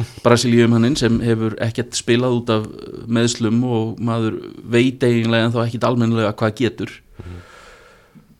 [0.24, 2.66] Brasilíum hanninn sem hefur ekkert spilað út af
[3.10, 6.94] meðslum og maður veit eiginlega en þá ekkert almennilega hvað getur.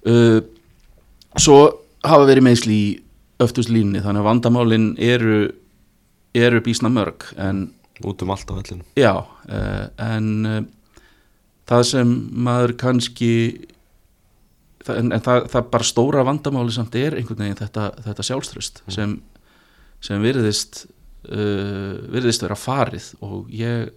[0.07, 0.41] Uh,
[1.37, 1.59] svo
[2.07, 2.91] hafa verið meðsli í
[3.41, 5.41] öftuslínni þannig að vandamálin eru
[6.37, 7.69] eru bísna mörg en
[8.07, 10.63] út um allt á vellinu já uh, en uh,
[11.71, 12.15] það sem
[12.47, 13.33] maður kannski
[14.85, 18.83] það, en, en það, það bara stóra vandamáli samt er einhvern veginn þetta, þetta sjálfströst
[18.91, 19.17] sem,
[20.05, 20.85] sem virðist
[21.31, 23.91] uh, virðist vera farið og ég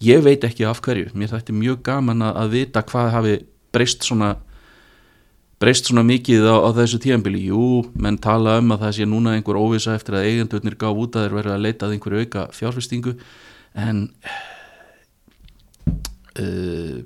[0.00, 3.34] ég veit ekki af hverju, mér er mjög gaman að vita hvað hafi
[3.74, 4.34] breyst svona
[5.60, 9.36] breyst svona mikið á, á þessu tíðanbili jú, menn tala um að það sé núna
[9.36, 12.46] einhver óvisa eftir að eigendurnir gá út að þeir verða að leita að einhverju auka
[12.56, 13.16] fjárfestingu
[13.76, 14.04] en
[16.40, 17.00] uh,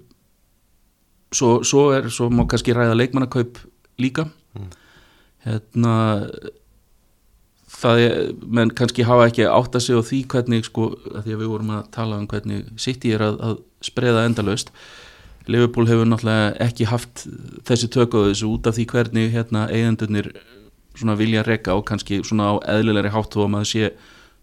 [1.35, 3.59] svo, svo er svo má kannski ræða leikmannakaup
[3.99, 4.29] líka.
[5.45, 5.95] Hérna
[7.75, 11.35] það er, menn kannski hafa ekki átt að segja á því hvernig sko, að því
[11.35, 14.71] að við vorum að tala um hvernig City er að, að spreða endalaust
[15.51, 17.27] Liverpool hefur náttúrulega ekki haft
[17.69, 20.31] þessi tök á þessu út af því hvernig hérna eigendurnir
[21.19, 23.91] vilja rekka og kannski svona á eðlilegri hátt að maður sé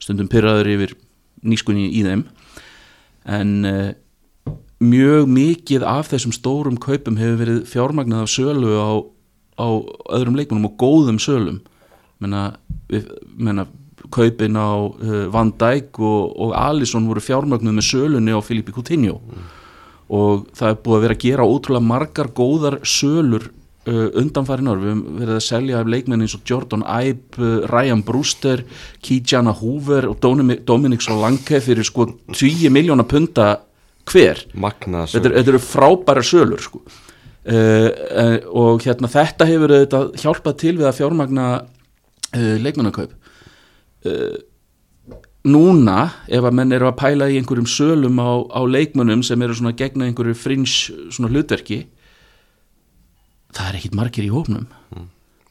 [0.01, 0.93] stundum pyrraður yfir
[1.41, 2.25] nýskunni í þeim.
[3.25, 3.89] En uh,
[4.81, 8.91] mjög mikið af þessum stórum kaupum hefur verið fjármagnað af sölu á,
[9.57, 9.67] á
[10.17, 11.61] öðrum leikmunum og góðum sölum.
[12.21, 12.57] Menna,
[12.91, 13.65] við, menna
[14.13, 19.17] kaupin á uh, Van Dijk og, og Alisson voru fjármagnuð með sölunni á Filipe Coutinho
[20.11, 23.45] og það er búið að vera að gera ótrúlega margar góðar sölur
[23.87, 27.61] uh, undanfærin ár, við höfum verið að selja af leikmenn eins og Jordan Ibe, uh,
[27.71, 28.65] Ryan Brewster,
[29.01, 30.19] Kijana Hoover og
[30.67, 33.53] Dominic, Solanke fyrir sko 10 miljóna punta
[34.11, 34.43] hver.
[34.57, 36.81] Magna þetta, er- þetta eru frábæra sölur sko.
[36.81, 39.73] uh, uh, og hérna þetta hefur
[40.19, 43.15] hjálpað til við að fjármagna uh, leikmannakaup.
[44.05, 44.35] Uh,
[45.47, 49.57] núna ef að menn eru að pæla í einhverjum sölum á, á leikmönnum sem eru
[49.57, 50.75] svona gegna einhverju frins
[51.09, 51.85] svona hlutverki
[53.51, 54.67] það er ekkit margir í hófnum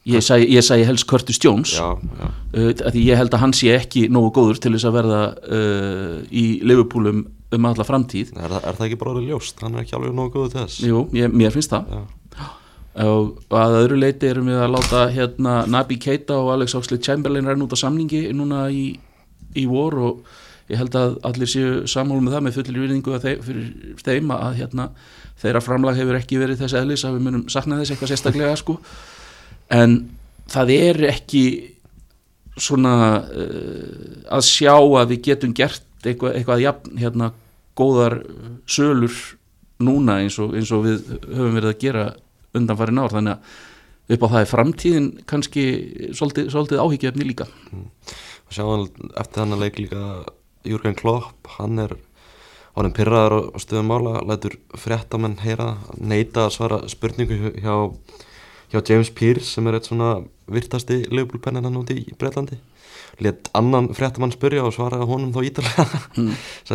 [0.07, 1.75] ég segi, ég segi helst Curtis Jones.
[1.77, 4.97] Já, já, uh, því ég held að hann sé ekki nógu góður til þess að
[4.97, 5.19] verða
[5.57, 7.21] uh, í Liverpool um,
[7.59, 8.33] alla framtíð.
[8.37, 9.61] Er, er það ekki bara orðið ljóst?
[9.61, 10.81] Hann er ekki alveg nógu góðu til þess.
[10.87, 11.93] Jú, ég, mér finnst það.
[11.93, 12.49] Já.
[13.05, 17.05] og, og að öðru leiti erum við að láta hérna Nabi Keita og Alex Oxlade
[17.05, 18.95] Chamberlain renn út á samningi núna í,
[19.57, 20.37] í vor og
[20.71, 22.93] ég held að allir séu sammálu með það með fullir
[23.25, 24.87] þeim, fyrir þeim að hérna,
[25.41, 28.77] þeirra framlag hefur ekki verið þess eðlis að við munum sakna þess eitthvað sérstaklega sko.
[29.71, 29.97] en
[30.51, 31.43] það er ekki
[32.61, 37.31] svona uh, að sjá að við getum gert eitthvað, eitthvað jafn hérna,
[37.77, 38.19] góðar
[38.69, 39.15] sölur
[39.81, 42.05] núna eins og, eins og við höfum verið að gera
[42.57, 43.59] undanfærin ár þannig að
[44.11, 45.63] upp á það er framtíðin kannski
[46.17, 47.47] svolítið, svolítið áhyggjefni líka.
[47.71, 50.01] Og sjáum eftir þannig leik líka
[50.67, 51.95] Jürgen Klopp, hann er
[52.75, 57.93] hann er pyrraður á stöðum mála lætur fréttamenn heyra neita að svara spurningu hjá-
[58.71, 62.55] hjá James Pearce sem er eitt svona virtasti leifbúlpennin hann úti í Breitlandi
[63.19, 66.31] let annan fréttamann spurja og svara honum þá ítalega Mm.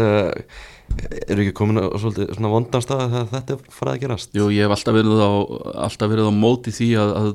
[0.96, 4.36] eru ekki komin á svolítið svona vondan stað þegar þetta farið að gerast?
[4.36, 5.32] Jú, ég hef alltaf verið á,
[5.86, 7.30] alltaf verið á móti því að, að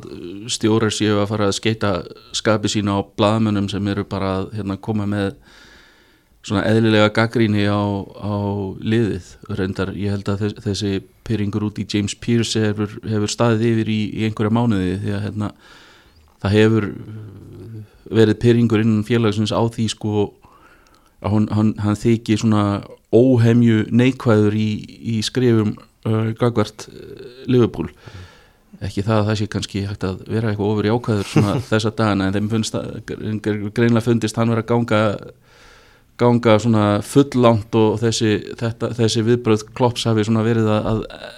[0.56, 1.92] stjórar séu að fara að skeita
[2.38, 5.36] skapi sína á blaðmönnum sem eru bara að hérna, koma með
[6.42, 7.82] svona eðlilega gaggríni á,
[8.18, 8.34] á
[8.82, 9.34] liðið.
[9.60, 10.94] Reyndar, ég held að þess, þessi
[11.28, 15.26] pyrringur út í James Pearce hefur, hefur staðið yfir í, í einhverja mánuði því að
[15.28, 15.52] hérna,
[16.42, 16.90] það hefur
[18.12, 20.32] verið pyrringur innan félagsins á því sko
[21.22, 22.64] að hann þykir svona
[23.12, 24.70] óhemju neikvæður í,
[25.16, 27.92] í skrifum uh, gagvart uh, Liverpool.
[28.82, 32.30] Ekki það að það sé kannski hægt að vera eitthvað ofur í ákvæður þessa dagana
[32.30, 35.02] en þeim finnst að, greinlega fundist hann vera að ganga
[36.22, 41.30] ganga svona fullangt og þessi, þetta, þessi viðbröð klopps hafi svona verið að, að,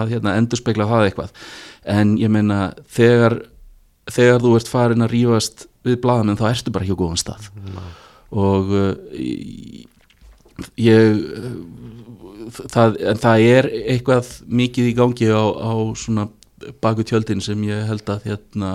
[0.00, 1.34] að hérna, endurspegla það eitthvað.
[1.90, 3.40] En ég meina þegar
[4.10, 7.48] þegar þú ert farin að rífast við blaðamenn þá ertu bara ekki á góðan stað.
[8.30, 8.92] Og uh,
[10.80, 11.20] ég
[12.72, 16.28] það, en það er eitthvað mikið í gangi á, á svona
[16.82, 18.72] baku tjöldin sem ég held að hérna,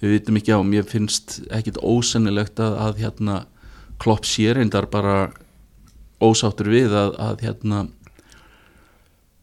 [0.00, 0.60] við vitum ekki á.
[0.64, 3.38] Mér finnst ekkit ósennilegt að, að hérna
[4.00, 5.30] klopp sérindar bara
[6.20, 7.86] ósáttur við að, að hérna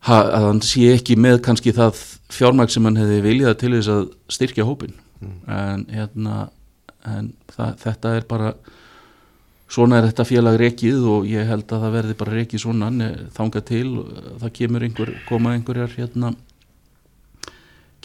[0.07, 1.97] að hann sé ekki með kannski það
[2.31, 4.03] fjármæk sem hann hefði viljað til þess að
[4.37, 4.93] styrkja hópin
[5.49, 6.47] en hérna
[7.07, 8.51] en það, þetta er bara
[9.67, 12.91] svona er þetta félag rekið og ég held að það verði bara rekið svona
[13.35, 13.87] þanga til,
[14.43, 16.33] það kemur einhver koma einhverjar hérna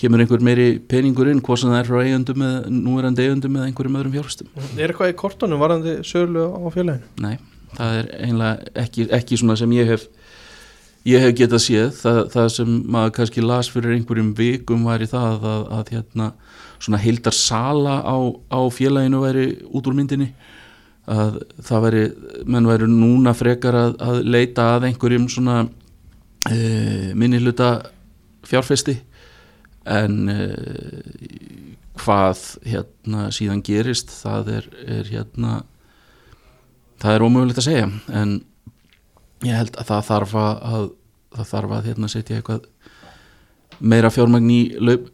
[0.02, 3.68] kemur einhver meiri peningur inn hvað sem það er frá eigundum eða núverandi eigundum eða
[3.70, 7.12] einhverjum öðrum fjárfæstum Er eitthvað í kortunum varandi sölu á félaginu?
[7.22, 7.36] Nei,
[7.76, 10.08] það er einlega ekki, ekki svona sem ég hef
[11.08, 11.90] ég hef getað séð.
[11.98, 16.28] Það, það sem maður kannski las fyrir einhverjum vikum væri það að, að hérna,
[16.82, 18.16] svona heildar sala á,
[18.50, 20.32] á félaginu væri út úr myndinni
[21.10, 22.02] að það væri,
[22.46, 25.56] menn væri núna frekar að, að leita að einhverjum svona
[26.50, 27.72] e, minnihluta
[28.46, 28.96] fjárfesti.
[29.82, 30.38] En e,
[31.98, 35.62] hvað hérna síðan gerist það er, er hérna
[37.02, 37.90] það er ómögulegt að segja.
[38.14, 38.38] En
[39.42, 40.88] ég held að það þarf að, að
[41.32, 42.68] það þarf að hérna setja eitthvað
[43.82, 44.60] meira fjármagn í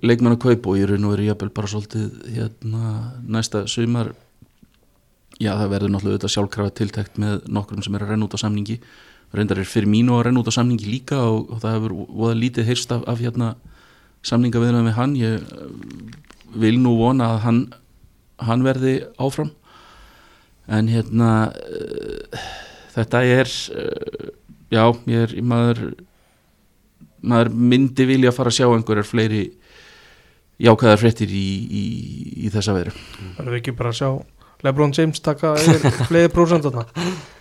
[0.05, 2.91] leikmann að kaup og ég raun og verið jafnvel bara svolítið hérna
[3.25, 4.13] næsta sumar
[5.39, 8.43] já það verður náttúrulega auðvitað sjálfkrafa tiltækt með nokkrum sem er að renna út á
[8.43, 8.79] samningi.
[9.35, 12.39] Reyndar er fyrir mínu að renna út á samningi líka og, og það hefur voða
[12.41, 13.53] lítið heyrst af, af hérna
[14.27, 15.15] samninga viðnað með hann.
[15.21, 15.69] Ég uh,
[16.59, 17.63] vil nú vona að hann
[18.39, 19.53] hann verði áfram.
[20.69, 22.43] En hérna uh,
[22.97, 24.29] þetta er uh,
[24.75, 25.83] já, ég er maður
[27.19, 29.45] maður myndi vilja fara að sjá einhverjar fleiri
[30.63, 31.85] jákvæðar fréttir í, í,
[32.47, 32.93] í þessa veru
[33.37, 34.11] Það er ekki bara að sjá
[34.67, 35.55] Lebron James taka
[36.35, 36.87] prósent þarna?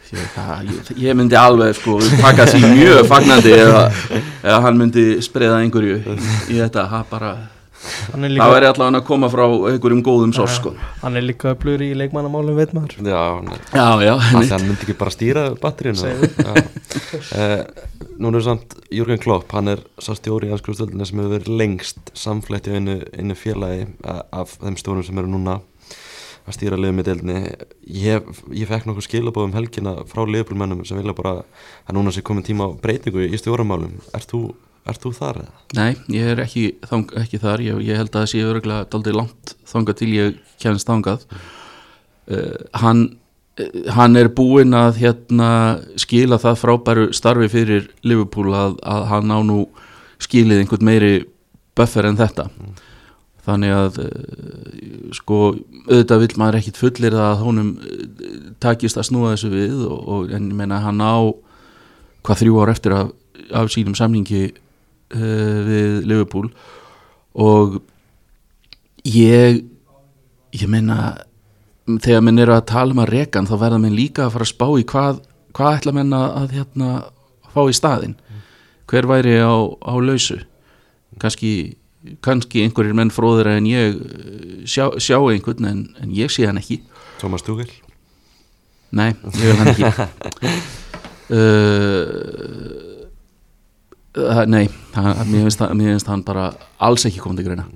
[0.07, 0.69] Ég, það,
[1.03, 3.81] ég, myndi alveg sko taka því mjög fagnandi eða,
[4.39, 7.31] eða hann myndi spreða einhverju í þetta, það bara
[8.13, 10.71] Hann er það líka, væri allavega að koma frá einhverjum góðum sós sko.
[11.01, 12.95] Hann er líka öflugur í leikmannamálum veit maður.
[13.03, 14.15] Já, nei já, já,
[14.53, 16.15] hann myndi ekki bara stýra batteríinu.
[17.27, 17.61] Uh,
[18.17, 22.11] Nú er samt Jürgen Klopp, hann er sá stjóri í anskrifstöldinu sem hefur verið lengst
[22.17, 25.59] samflætt í einu, einu félagi uh, af þeim stjórum sem eru núna
[26.47, 27.41] að stýra liðum í deildinni.
[27.91, 32.45] Ég, ég fekk nokkuð skilabóðum helgina frá liðbúlmennum sem vilja bara að núna sé komin
[32.47, 34.41] tíma á breytingu í stjóramálum Ert þú,
[34.87, 35.61] ert þú þar eða?
[35.77, 37.63] Nei, ég er ekki, þang, ekki þar.
[37.67, 41.27] Ég, ég held að það sé öruglega daldið langt þangað til ég kemst þangað.
[42.27, 43.05] Uh, hann,
[43.59, 45.51] uh, hann er búinn að hérna,
[45.99, 49.65] skila það frábæru starfi fyrir Liverpool að, að hann á nú
[50.23, 51.15] skilið einhvern meiri
[51.77, 52.47] buffer en þetta
[53.47, 55.41] þannig að uh, sko
[55.87, 58.01] auðvitað vill maður ekkit fullir að honum uh,
[58.63, 61.31] takist að snúa þessu við og, og en ég menna hann á
[62.27, 63.13] hvað þrjú ár eftir af,
[63.55, 66.51] af sínum samningi uh, við Liverpool
[67.37, 67.79] og
[69.07, 69.63] ég
[70.57, 71.15] ég meina
[71.87, 74.51] þegar minn eru að tala um að rekan þá verða minn líka að fara að
[74.51, 75.21] spá í hvað,
[75.55, 76.89] hvað ætla menn að, að hérna,
[77.53, 78.15] fá í staðinn.
[78.87, 80.41] Hver væri á, á lausu?
[81.21, 81.76] Kannski,
[82.25, 86.61] kannski einhverjir menn fróður en ég uh, sjá, sjá einhvern en, en ég sé hann
[86.61, 86.81] ekki.
[87.21, 87.71] Thomas Tuchel?
[88.95, 89.87] Nei, ég vil hann ekki.
[91.27, 92.95] Uh,
[94.53, 94.65] Nei,
[94.95, 97.67] hann, mér, finnst, mér finnst hann bara alls ekki komið til greina.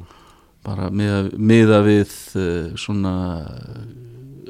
[0.66, 3.14] Bara miða, miða við uh, svona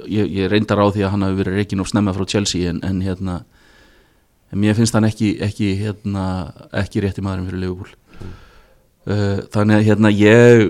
[0.08, 2.82] ég, ég reyndar á því að hann hafi verið reikin og snemma frá Chelsea en,
[2.86, 3.42] en hérna
[4.52, 6.26] en mér finnst hann ekki ekki, hérna,
[6.84, 7.94] ekki rétti maðurinn fyrir Liverpool
[9.06, 10.68] þannig að hérna ég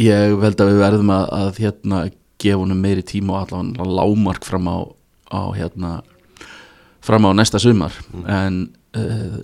[0.00, 1.98] ég held að við verðum að, að hérna
[2.42, 4.78] gefa honum meiri tíma og allavega lámark fram á,
[5.30, 5.92] á hérna
[7.04, 7.94] fram á næsta sumar.
[8.26, 8.64] En,
[8.96, 9.36] uh,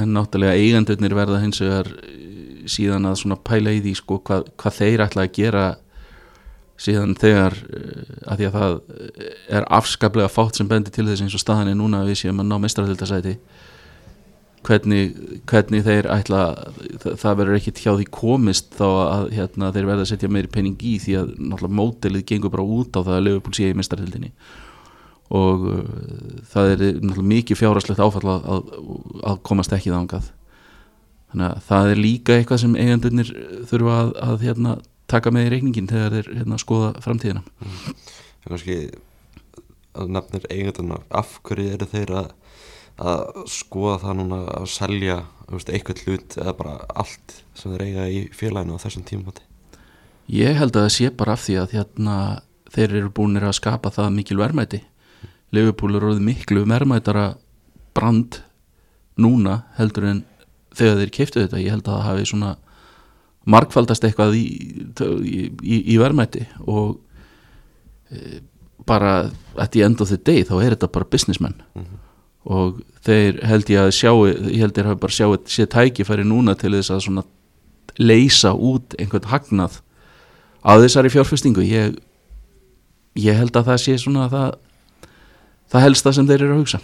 [0.00, 4.50] en náttúrulega eigendurnir verða hins vegar eh, síðan að svona pæla í því sko hvað,
[4.60, 5.64] hvað þeir ætla að gera
[6.82, 8.78] síðan þegar uh, að því að það
[9.58, 12.42] er afskaplega fátt sem bendir til þess eins og staðan er núna að við séum
[12.42, 13.38] að ná mestratildasæti
[14.66, 15.14] hvernig,
[15.50, 16.42] hvernig þeir ætla
[17.02, 20.50] það, það verður ekkit hjá því komist þá að hérna, þeir verða að setja meiri
[20.52, 23.78] penning í því að náttúrulega mótelið gengur bara út á það að Liverpool sé í
[23.78, 24.32] mestarhildinni
[25.32, 25.82] og uh,
[26.52, 28.72] það er náttúrulega mikið fjárhagslegt áfall að, að,
[29.32, 30.32] að komast ekki þangað.
[31.32, 33.30] Þannig að það er líka eitthvað sem eigendurnir
[33.70, 34.74] þurfa að, að hérna,
[35.12, 37.42] taka með í reikningin þegar þeir hérna, skoða framtíðina.
[37.62, 38.76] Það er kannski
[39.92, 42.28] að nefnir eigendurna af hverju eru þeir að,
[43.00, 48.10] að skoða það núna að selja veist, eitthvað hlut eða bara allt sem þeir eiga
[48.12, 49.46] í félaginu á þessum tímati
[50.32, 52.16] Ég held að það sé bara af því að hérna,
[52.72, 54.78] þeir eru búinir að skapa það mikil verðmæti.
[55.52, 57.24] Liverpool er orðið miklu verðmætara
[57.92, 58.38] brand
[59.20, 60.22] núna heldur en
[60.72, 61.60] þegar þeir keiftu þetta.
[61.60, 62.52] Ég held að það hafi svona
[63.52, 66.94] markfaldast eitthvað í, í, í, í verðmæti og
[68.14, 68.40] e,
[68.86, 71.58] bara at the end of the day þá er þetta bara businessmenn
[72.44, 76.56] og þeir held ég að sjá ég held ég að bara sjá sé tækifæri núna
[76.58, 77.24] til þess að svona
[78.00, 79.80] leysa út einhvern hagnað
[80.64, 81.62] á þessari fjárfestingu.
[81.66, 81.98] Ég,
[83.18, 84.54] ég held að það sé svona það,
[85.70, 86.82] það helsta sem þeir eru að hugsa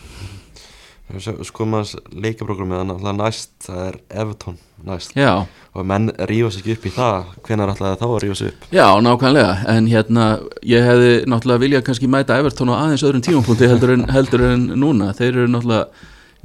[1.48, 5.14] sko maður leikaprógramið þannig að næst það er Everton næst.
[5.16, 8.52] Já, og menn rífa sig ekki upp í það hvenar ætlaði þá að rífa sig
[8.52, 8.66] upp?
[8.74, 10.26] Já, nákvæmlega en hérna,
[10.68, 14.68] ég hefði náttúrulega viljað kannski mæta Everton á aðeins öðrum tímapunkti heldur en, heldur en
[14.76, 15.88] núna, þeir eru náttúrulega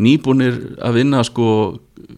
[0.03, 1.49] nýbúnir að vinna sko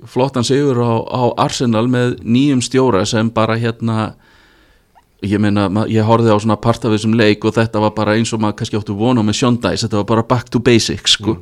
[0.07, 4.13] flottan sigur á, á Arsenal með nýjum stjóra sem bara hérna
[5.25, 8.33] ég meina, ég horfði á svona part af þessum leik og þetta var bara eins
[8.35, 11.37] og maður kannski áttu vona með Dice, þetta var bara back to basics sko,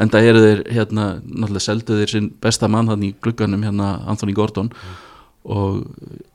[0.00, 3.96] en það eru þeir hérna, náttúrulega seldu þeir sinn besta mann hann í glugganum hérna
[4.10, 4.70] Anthony Gordon.
[5.44, 5.84] Og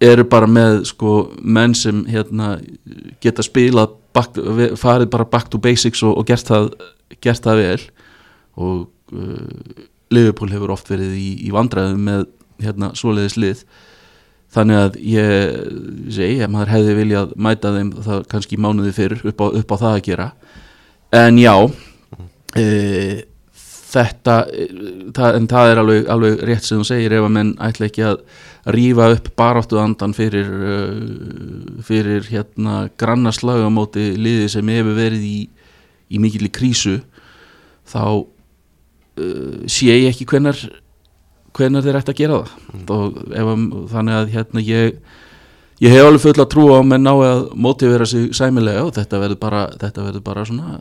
[0.05, 2.57] eru bara með sko menn sem hérna
[3.23, 4.37] geta spilað back,
[4.77, 6.71] farið bara back to basics og, og gert, það,
[7.23, 7.79] gert það vel.
[8.59, 12.27] Og uh, Liverpool hefur oft verið í, í vandræðum með
[12.63, 13.63] hérna svoleiðis lið.
[14.49, 15.33] Þannig að ég
[16.15, 19.77] segi, að maður hefði viljað mæta þeim það kannski mánuði fyrr upp á, upp á
[19.77, 20.29] það að gera.
[21.19, 21.53] En já
[22.57, 22.65] e,
[23.89, 24.35] þetta
[25.17, 28.03] það, en það er alveg, alveg rétt sem þú segir ef að menn ætla ekki
[28.05, 28.19] að
[28.75, 35.23] rífa upp baráttu andan fyrir uh, fyrir hérna grannaslag á móti liði sem hefur verið
[35.25, 35.39] í,
[36.13, 36.99] í mikill krísu
[37.89, 40.59] þá uh, sé ég ekki hvenar
[41.57, 42.51] hvenar þeir ætti að gera það.
[42.93, 44.99] Og ef, að- þannig að hérna ég
[45.81, 49.19] ég hef alveg full að trúa á menn ná að mótivera sig sæmilega og þetta
[49.23, 50.79] verður bara, þetta verður bara svona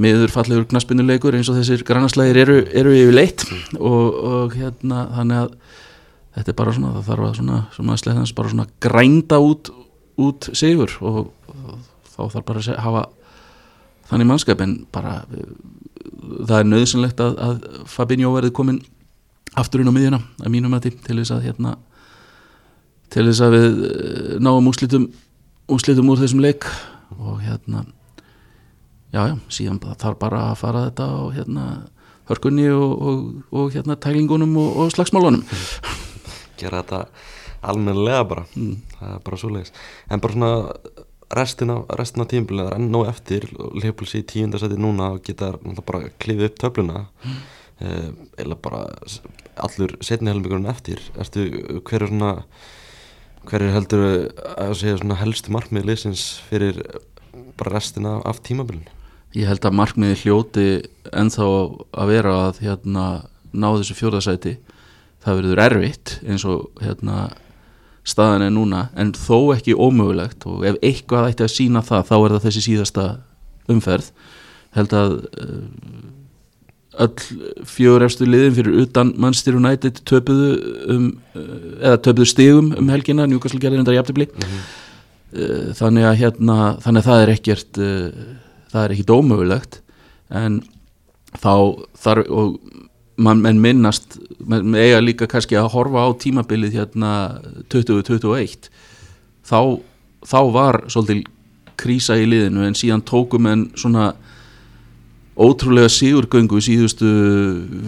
[0.00, 3.44] miður fallegur knaspinnuleikur eins og þessir grannaslægir eru, eru yfirleitt.
[3.78, 5.54] Og, og hérna þannig að
[6.36, 9.72] þetta er bara svona, það þarf að svona, svona sleðans bara svona grænda út
[10.22, 11.78] út sigur og, og
[12.12, 13.04] þá þarf bara að hafa
[14.10, 14.64] þannig mannskap.
[14.64, 18.82] En bara það er nöðsynlegt að, að Fabinho verði komin
[19.58, 21.76] aftur inn á miðjuna að mínum að til þess að hérna
[23.12, 25.10] til þess að við eh, náum úslitum
[25.72, 26.66] úslitum úr þessum leik.
[27.18, 27.84] Og hérna
[29.12, 31.66] já já, síðan bara- þarf bara að fara þetta og hérna
[32.30, 33.22] hörkunni og, og,
[33.52, 35.42] og hérna tælingunum og, og slagsmálunum.
[36.60, 37.00] Gera þetta
[37.62, 38.44] almennilega bara.
[38.56, 38.76] Mm.
[38.98, 39.72] það er bara svoleiðis.
[40.10, 40.52] En bara svona
[41.32, 43.48] restina, restina tímbilið er enn eftir.
[43.58, 45.52] Og Leopold sé í tíundasæti núna og geta
[45.86, 47.06] bara klifið upp töfluna.
[47.24, 47.42] Mm.
[48.38, 49.20] eða bara s-
[49.58, 51.00] allur setni helmingurinn eftir.
[51.18, 51.48] Ertu,
[51.82, 52.32] hver er svona
[53.42, 54.04] hver er heldur
[54.54, 56.78] að segja svona helstu markmið liðsins fyrir
[57.58, 58.84] bara restina af tímabilin
[59.36, 60.66] ég held að markmiði hljóti
[61.12, 61.48] ennþá
[61.92, 63.06] að vera að hérna
[63.52, 64.56] ná þessu fjórðasæti
[65.22, 67.28] það verður erfitt eins og hérna
[68.08, 72.16] staðan er núna en þó ekki ómögulegt og ef eitthvað ætti að sína það þá
[72.16, 73.04] er það þessi síðasta
[73.70, 74.08] umferð.
[74.72, 75.14] Held að
[75.44, 75.66] uh,
[77.06, 80.48] öll fjögur efstu liðin fyrir utan Manchester United töpuðu
[80.90, 84.28] um, uh, eða töpuðu stigum um helgina Newcastle gerði reyndar jafntefli.
[84.32, 87.82] Uh, þannig að hérna þannig að það er ekkert
[88.72, 89.80] það er ekkert ómögulegt
[90.32, 90.62] en
[91.38, 91.54] þá
[92.02, 92.56] þarf og
[93.22, 97.12] mann menn minnast menn eiga líka kannski að horfa á tímabilið hérna
[97.72, 98.70] 2021
[99.44, 99.60] þá,
[100.24, 101.22] þá var svolítil
[101.80, 104.12] krísa í liðinu en síðan tókum en svona
[105.32, 107.08] ótrúlega sigurgöngu síðustu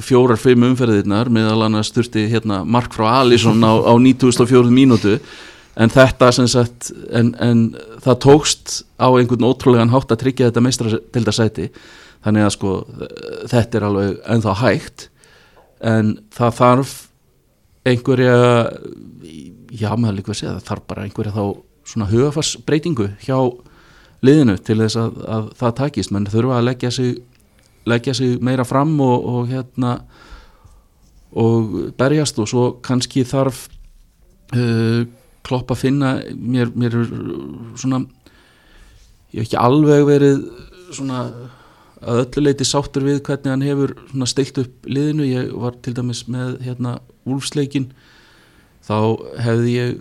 [0.05, 5.19] fjórar-fimm umferðirnar meðal annars þurfti hérna mark frá Alisson á, á 94 mínútu
[5.75, 7.67] en þetta sem sagt en, en
[8.05, 11.69] það tókst á einhvern ótrúlegan hátt að tryggja þetta meistra til það sæti
[12.25, 12.73] þannig að sko
[13.51, 15.09] þetta er alveg ennþá hægt.
[15.85, 16.95] En það þarf
[17.85, 18.37] einhverja
[19.75, 21.45] já maður líka að segja það þarf bara einhverja þá
[21.85, 23.39] svona hugafarsbreytingu hjá
[24.25, 26.15] liðinu til þess að, að það takist.
[26.15, 27.19] Menn þurfa að leggja sig
[27.85, 29.99] leggja sig meira fram og, og hérna
[31.35, 33.67] og berjast og svo kannski þarf
[34.55, 35.05] uh,
[35.45, 37.11] klopp að finna mér, mér er
[37.81, 38.05] svona
[39.35, 40.43] ég hef ekki alveg verið
[40.95, 41.27] svona
[42.05, 43.95] að öllu leiti sáttur við hvernig hann hefur
[44.29, 45.25] stilt upp liðinu.
[45.25, 47.89] Ég var til dæmis með hérna úlfsleikin
[48.85, 48.97] þá
[49.41, 49.93] hefði ég,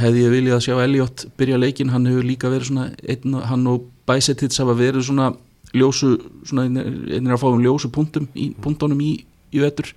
[0.00, 3.66] hefði ég viljað að sjá Elliot byrja leikin, hann hefur líka verið svona einn, hann
[3.68, 5.28] og Bæsetits hafa verið svona
[5.76, 6.14] ljósu,
[6.48, 9.12] svona einnig að fá um ljósu punktum í, punktunum í,
[9.52, 9.92] í vetur.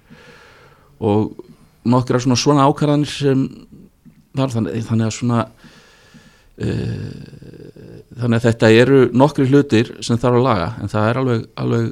[0.99, 1.31] Og
[1.87, 3.47] nokkra svona svona ákvarðanir sem
[4.37, 7.13] þar, þannig, þannig að svona uh,
[8.19, 11.89] þannig að þetta eru nokkri hlutir sem þarf að laga en það er alveg, alveg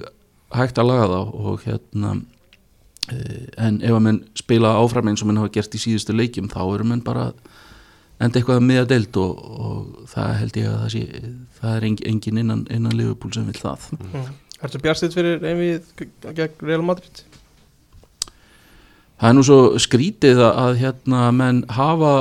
[0.57, 5.31] hægt að laga þá og hérna uh, en ef að menn spila áfram eins og
[5.31, 7.31] menn hafa gert í síðustu leikjum þá eru menn bara
[8.21, 11.03] enda eitthvað með að deild og, og það held ég að það sé
[11.61, 14.31] það er engin, innan, innan Liverpool sem vil það mm.
[14.61, 15.87] Ertu bjarstitt fyrir einvið
[16.37, 17.23] gegn Real Madrid?
[19.22, 22.13] Það er nú svo skrítið að, hérna menn hafa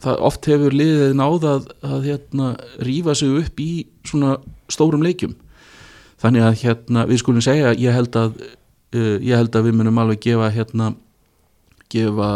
[0.00, 2.52] það oft hefur liðið náða að, hérna
[2.86, 3.70] rífa sig upp í
[4.06, 4.38] svona
[4.70, 5.34] stórum leikjum.
[6.20, 10.00] Þannig að hérna við skulum segja ég held að uh, ég held að við munum
[10.00, 10.92] alveg gefa hérna
[11.90, 12.30] gefa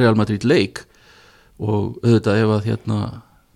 [0.00, 0.82] Real Madrid leik.
[1.62, 3.00] Og auðvitað ef að hérna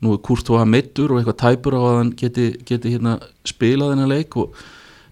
[0.00, 3.18] nú er Kurt og að meittur og eitthvað tæpur á að hann geti, geti hérna
[3.48, 4.54] spilað þennan leik og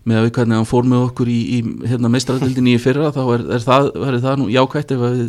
[0.09, 1.59] með að við hvernig hann fór með okkur í, í
[1.91, 3.91] hérna meistaradildinni í fyrra þá er, er það,
[4.25, 5.21] það nú jákvægt ef við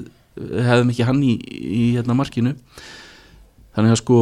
[0.69, 2.55] hefðum ekki hann í, í hérna markinu.
[3.75, 4.19] Þannig að sko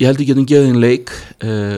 [0.00, 1.12] ég held ekki að hann geði einn leik
[1.44, 1.76] eh,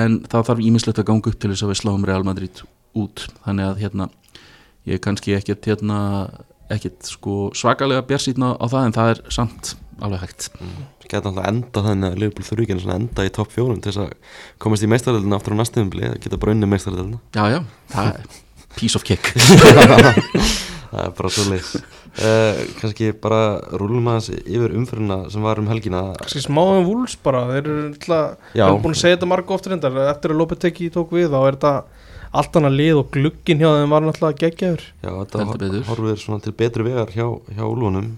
[0.00, 2.64] en það þarf ímislegt að ganga upp til þess að við sláum Real Madrid
[2.98, 3.26] út.
[3.44, 4.08] Þannig að hérna
[4.88, 6.00] ég er kannski ekkert hérna
[6.72, 10.48] ekkert sko svakalega bjarsýtna á það en það er samt alveg hægt
[11.10, 14.02] geta alltaf enda þannig að Liverpool þurfi ekki að enda í topp fjórum til þess
[14.04, 14.14] að
[14.64, 17.60] komast í meistaröldina aftur á næstuðumbli geta bara unni meistaröldina já já,
[17.94, 18.40] það er
[18.74, 19.30] piece of cake.
[20.94, 23.38] Það er bara svo leys uh, kannski bara
[23.80, 26.02] rúlum aðeins yfir umfyrirna sem var um helgina.
[26.20, 28.62] Kanski smáðum vúls bara Þeir eru alltaf, Já.
[28.62, 29.98] þeir eru búin að segja þetta marga oftur reyndar.
[30.12, 31.72] Eftir að Lopetegi tók við þá er þetta
[32.34, 34.84] allt annað lið og glugginn hjá þeim var náttúrulega geggjaður.
[35.02, 35.82] Já, þetta Heldur betur.
[35.90, 37.26] hor- horfir svona til betri vegar hjá,
[37.58, 38.08] hjá úlunum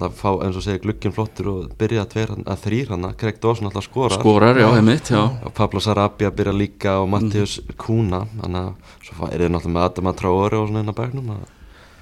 [0.00, 3.40] það fá eins og segja glugginn flottur og byrja að, tveir, að þrýr hana Greg
[3.40, 7.76] Dawson alltaf skorar skorar, já, heimitt, já og Pablo Sarabia byrja líka og Mattius Mhm.
[7.76, 8.72] Kuna þannig að
[9.06, 11.30] svo eru þið náttúrulega með Adama Traore og svona inn á begnum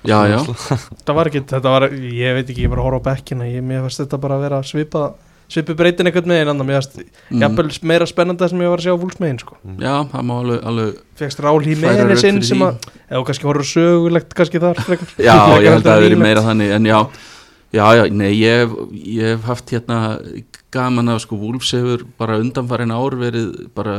[0.05, 0.37] Já, já.
[1.01, 3.63] Þetta var ekki, þetta var, ég veit ekki, ég var að horfa á bekkina ég,
[3.65, 5.05] Mér fannst þetta bara að vera svipa
[5.49, 6.99] Svipi breytin eitthvað með einn annan Mér fannst
[7.31, 7.41] Mm.
[7.41, 9.57] jafnvel meira spennandi sem ég var að sjá vúls með einn sko.
[9.81, 13.25] Já, það má alveg, alveg Fegst Rál Færa Hímenis rök inn fyrir sem að Eða
[13.29, 15.09] kannski horfður sögulegt kannski þar frekar.
[15.25, 16.25] Já, ég held að það en veri nýlegt.
[16.27, 16.99] meira þannig En já,
[17.75, 19.99] já, já, nei, ég hef, ég hef haft hérna
[20.75, 23.97] gaman að sko Wolfs hefur bara undanfarin ár verið bara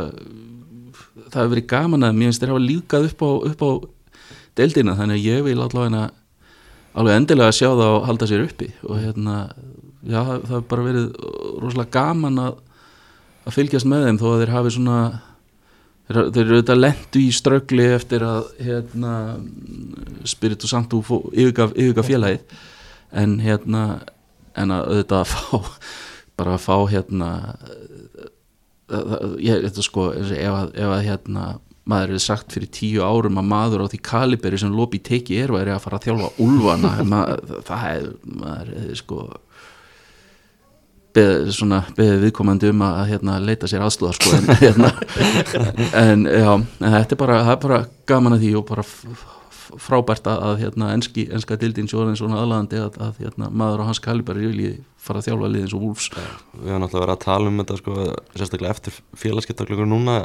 [1.30, 3.72] það hefur verið gaman að mér finnst þér hafa líkað upp á, upp á
[4.56, 6.10] deildina þannig að ég vil allavega
[6.96, 9.38] alveg endilega sjá það og halda sér uppi og hérna,
[10.08, 11.10] já, það hefur bara verið
[11.64, 12.62] rosalega gaman að
[13.46, 15.00] að fylgjast með þeim þó að þeir hafi svona
[16.08, 19.12] þeir, þeir eru auðvitað lendu í ströggli eftir að hérna,
[20.26, 22.64] Spiritu Santu yfirgaf félagið
[23.16, 23.84] en hérna
[24.56, 25.70] en að auðvitað að fá
[26.40, 27.30] bara að fá hérna
[28.92, 31.46] það- það- ég, þetta sko ef að, ef að hérna
[31.86, 35.52] maður hefði sagt fyrir tíu árum að maður á því kaliberi sem Lopi teki er
[35.54, 36.30] væri að fara að þjálfa
[37.14, 39.20] maður, það hefði maður hefði sko
[41.96, 44.90] beðið viðkomandi um að hérna, leita sér aðstóðar sko, en, hérna,
[46.04, 47.78] en já en þetta er bara, er bara
[48.10, 48.84] gaman að því og bara
[49.82, 54.02] frábært að, hérna, enski, enska dildin sjóðan svona aðlaðandi að, að hérna, maður á hans
[54.04, 54.72] kalibari vilji
[55.06, 57.96] fara að þjálfa liðins og Wolfs við höfum náttúrulega verið að tala um þetta sko,
[58.34, 60.18] sérstaklega eftir félagskiptaglögur núna.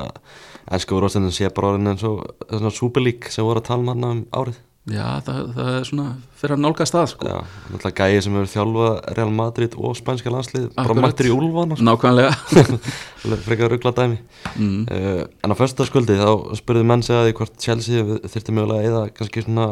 [0.70, 4.08] Ennska úrvastendin sé bara orðin eins og svona superlík sem voru að tala um hann
[4.10, 6.06] um árið já, það, það er svona
[6.40, 7.28] fyrir að nálgast það sko.
[7.28, 11.76] Já, náttúrulega gæði sem hefur þjálfað Real Madrid og spænska landslið bara mættir í úlfana
[11.76, 11.86] sko.
[11.90, 12.80] nákvæmlega
[13.46, 14.16] frekar ruggla dæmi
[14.56, 14.80] mm.
[14.88, 19.68] uh, en á föstaskvöldi þá spurði menn því hvort Chelsea þurfti mögulega eða kannski svona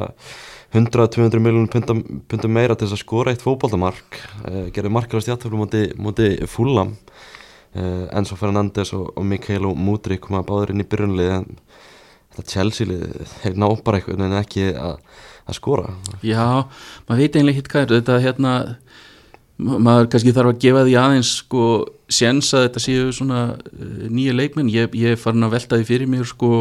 [0.76, 5.86] 100-200 miljonum pundum, meira til þess að skora eitt fótboltamark uh, gerði markalast játtöflu múti,
[5.96, 6.92] múti Fulham
[7.72, 11.48] uh, Enzo Fernandes og, og Mikael og Mudrik koma báður inn í byrjunlið en
[12.38, 13.04] þetta Chelsea lið
[13.42, 14.96] þeir ná bara eitthvað en ekki að,
[15.48, 15.92] að skora.
[16.22, 16.46] Já,
[17.08, 17.94] maður veit eiginlega hitt hvað er.
[17.98, 18.52] Þetta hérna
[19.58, 21.62] ma- maður kannski þarf að gefa því aðeins sko
[22.08, 25.88] séns að þetta séu svona uh, nýja leikmenn, ég, ég er farin að velta því
[25.90, 26.52] fyrir mér sko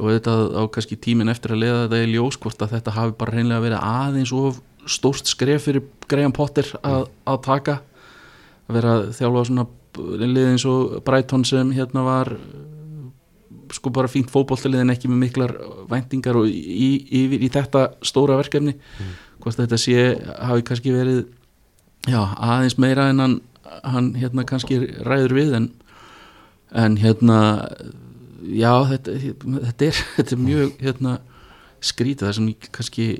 [0.00, 3.14] og þetta á kannski tíminn eftir að leiða þetta í ljós hvort að þetta hafi
[3.20, 7.74] bara reynlega verið aðeins of stórt skref fyrir Graham Potter að, að taka.
[8.70, 9.66] Að vera þjálfa svona
[10.30, 12.30] lið eins og Brighton sem hérna var
[13.74, 15.54] sko bara fínt fótbolltalið en ekki með miklar
[15.90, 16.90] væntingar og í,
[17.22, 18.76] yfir í þetta stóra verkefni.
[19.40, 20.04] Hvort þetta sé
[20.40, 21.22] hafi kannski verið
[22.08, 23.38] já, aðeins meira en hann,
[23.84, 25.68] hann hérna kannski ræður við en,
[26.76, 27.40] en hérna
[28.44, 31.18] já, þetta, þetta, er, þetta er mjög hérna
[31.80, 32.26] skrítið.
[32.26, 33.10] Það sem kannski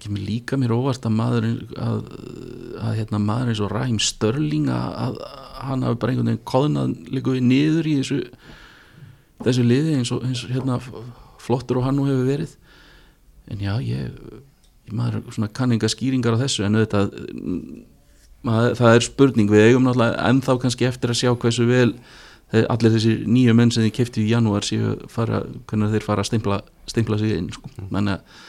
[0.00, 1.46] kemur líka mér óvart að maður
[1.80, 2.00] að,
[2.80, 5.20] að hérna maður eins og Ræm Störling að, að
[5.60, 8.20] hann hafi bara einhvern veginn koðnað líka við niður í þessu
[9.44, 10.78] þessu liði eins og, eins og hérna
[11.40, 12.56] flottur og hann nú hefur verið
[13.50, 14.10] en já, ég,
[14.86, 17.62] ég maður svona kanninga skýringar á þessu en auðvitað mm,
[18.46, 21.88] maður, það er spurning við eigum náttúrulega ennþá kannski eftir að sjá hversu vel
[22.50, 26.32] allir þessir nýju menn sem þið kefti í janúar séu fara, hvernig þeir fara að
[26.32, 26.56] stimpla,
[26.90, 27.70] stimpla sig inn sko.
[27.78, 28.40] þannig að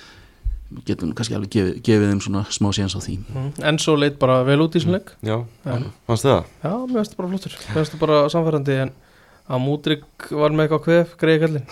[0.72, 3.50] við getum kannski alveg gefið, gefið þeim svona smá séns á því Mm.
[3.68, 5.38] En svo leit bara vel út í þessum leik Já,
[5.68, 5.76] Já.
[6.08, 6.46] fannst þið það?
[6.64, 8.94] Já, mér finnst það bara flottur Mér finnst það bara samfærandi en
[9.52, 11.66] að Múdrik var með eitthvað kvef, greiði kallin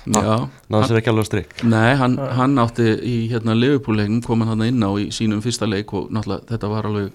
[0.00, 4.46] Já, Náðu sér ekki alveg að strikk Nei, hann, hann átti í hérna Liverpool-leiknum kom
[4.48, 7.10] hann inn á í sínum fyrsta leik og náttúrulega þetta var alveg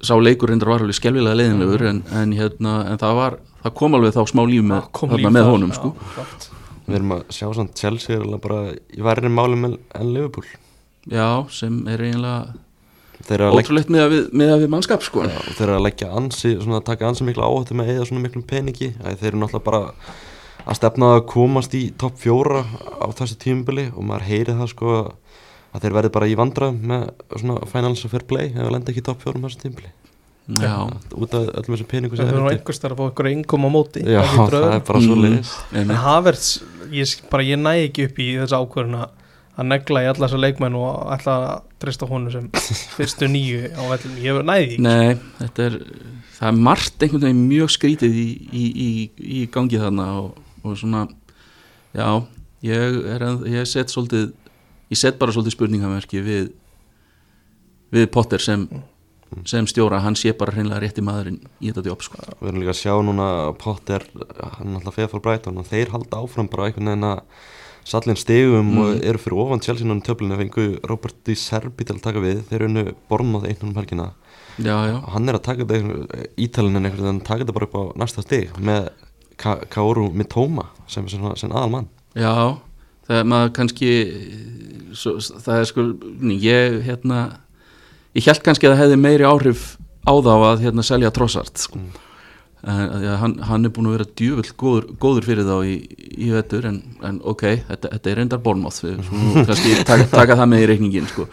[0.00, 3.98] sá leikur reyndar var alveg skelvilega leiðinlegur en, en hérna, en það var það kom
[3.98, 4.88] alveg þá smá líf með,
[5.20, 5.92] líf með honum sko.
[6.86, 10.48] Við erum að sjá samt Chelsea er alveg bara í verri málum en, en Liverpool.
[11.10, 12.56] Já, sem er eiginlega
[13.38, 15.22] Ótrúlegt með að við, með að við mannskap sko.
[15.28, 18.24] já, þeir eru að leggja ansi svona að taka ansi mikla áhættu með eða svona
[18.24, 18.90] miklum peningi.
[19.00, 19.82] Æ, Þeir eru náttúrulega bara
[20.66, 22.64] að stefna að komast í topp fjóra
[23.00, 24.96] á þessu tímubili og maður heyri það sko
[25.70, 27.06] að þeir verði bara í vandræðum með
[27.38, 29.92] svona finance fair play ef við lenda ekki í topp fjórum þessu tímubili
[30.50, 30.74] Já,
[31.14, 33.28] út af öllum þessum peningu Það sem er nú þeir einhvers þar að fá ykkur
[33.30, 36.00] engum á móti Já, það það er bara svo leiðis En einmitt.
[36.02, 36.48] Havertz,
[36.90, 38.96] ég, bara, ég næ ekki upp í þessa ákvörðun
[39.60, 42.48] að negla í alla þessa leikmenn og ætla að treysta honum sem
[42.96, 44.82] fyrstu nýju á vellum, ég næði því ekki.
[44.86, 45.78] Nei, þetta er
[46.40, 48.90] það er margt einhvern veginn mjög skrítið í, í, í,
[49.40, 51.04] í gangi þarna og, og svona
[51.92, 52.06] já,
[52.64, 54.30] ég er að, ég set svolítið
[54.90, 56.48] ég set bara svolítið spurningamerki við
[57.92, 58.66] við Potter sem
[59.46, 62.18] sem stjóra, hann sé bara hreinlega rétti maðurinn í þetta jobb sko.
[62.40, 63.26] Við erum líka að sjá núna
[63.60, 64.02] Potter,
[64.56, 67.20] hann er alltaf feð fór Brighton og þeir halda áfram bara einhvern veginn að
[67.84, 68.78] sallin stegum Mm.
[68.78, 72.60] og eru fyrir ofan í töflinu fengu Robert Di Serbi til að taka við þeir
[72.60, 74.12] eru unnu Bornmoth einnum helgina
[74.60, 78.22] og hann er að taka þetta ítalinin einhvern veginn taka þetta bara upp á næsta
[78.22, 78.90] steg með
[79.40, 82.58] Ka Kaoru Mitoma sem, sem, sem aðal mann já
[83.08, 83.90] það er maður kannski
[84.92, 85.86] svo, það er sko,
[86.36, 87.20] ég hérna
[88.14, 89.64] ég held kannski að það hefði meiri áhrif
[90.06, 91.78] á þá að hérna selja trossart sko.
[91.78, 92.09] Mm.
[92.64, 95.76] Að, ja, hann, hann er búin að vera djúvill góður, góður fyrir þá í,
[96.26, 98.42] í vettur en, en ok, þetta, þetta er reyndar
[99.00, 101.26] skulum kannski taka, taka það með í reikningin sko.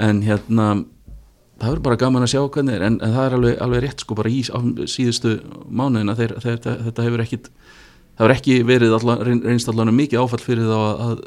[0.00, 0.70] en hérna
[1.60, 4.00] það er bara gaman að sjá hvernig er en, en það er alveg, alveg rétt
[4.06, 4.58] sko bara í á
[4.88, 5.36] síðustu
[5.68, 10.22] mánuðina þeir, þeir, þetta, þetta hefur ekkit það hefur ekki verið allan, reynst allan mikið
[10.24, 11.22] áfall fyrir þá að, að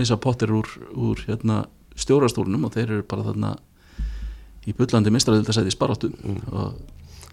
[0.00, 1.64] missa pottir úr, úr hérna,
[2.00, 3.54] stjórastólunum og þeir eru bara þarna
[4.64, 6.40] í bullandi mistræðildasæði sparáttu Mm.
[6.56, 6.80] og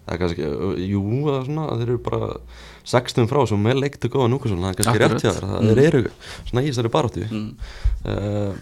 [0.06, 0.48] það er kannski,
[0.90, 2.28] jú, það er svona að þeir eru bara
[2.92, 5.78] 16 frá sem með leiktu góða núkvæmsson, það er kannski rétt hjá þér það Mm.
[5.86, 6.02] eru
[6.50, 7.24] svona í þessari baráttu.
[7.30, 7.50] Mm,
[8.04, 8.52] uh,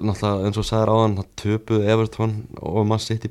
[0.00, 3.30] náttúrulega eins og sagðir áðan það töpuð Everton og maður sitt í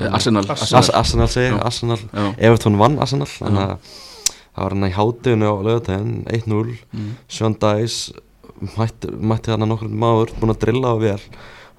[0.00, 1.60] Eh, Arsenal, Arsenal.
[1.64, 1.98] Arsenal
[2.36, 3.76] Everton vann Arsenal þannig að
[4.50, 8.12] það var hann í hátinu á lögadaginn 1-0, mm, Sean Dice
[8.76, 11.22] mætti, mætti þarna nokkur maður búin að drilla á vel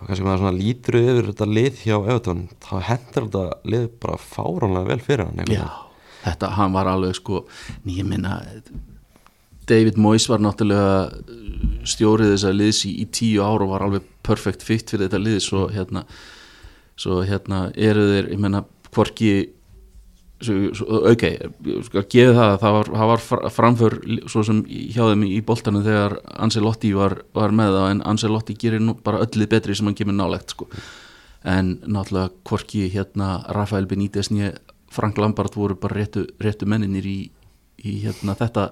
[0.01, 4.17] og kannski maður svona lítur yfir þetta lið hjá Everton þá hendur þetta lið bara
[4.25, 5.67] fáránlega vel fyrir hann já
[6.25, 7.45] þetta, hann var alveg sko
[7.85, 8.39] ég minna
[9.69, 14.65] David Moyes var náttúrulega stjórið þessa liðs í, í tíu ár og var alveg perfect
[14.65, 16.05] fit fyrir þetta lið svo hérna
[16.99, 19.31] svo hérna eru þeir, ég menna hvorki
[20.41, 21.23] ok,
[22.09, 23.95] gefa það að það var, það var fra- framför
[24.31, 28.85] svo sem hjá þeim í boltanum þegar Ancelotti var, var með það en Ancelotti gerir
[29.05, 30.67] bara öllið betri sem hann kemur nálegt sko.
[31.43, 34.29] en náttúrulega hvorki hérna Rafael Benítez
[34.91, 37.31] Frank Lampard voru bara réttu, réttu menninir í,
[37.85, 38.71] í hérna þetta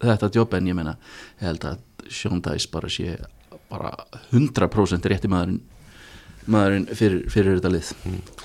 [0.00, 0.96] þetta jobb en ég meina
[1.40, 3.18] ég held að Dice bara sé
[3.68, 3.90] bara
[4.32, 5.60] 100% rétti maðurinn
[6.48, 7.90] maðurinn fyrir, fyrir þetta lið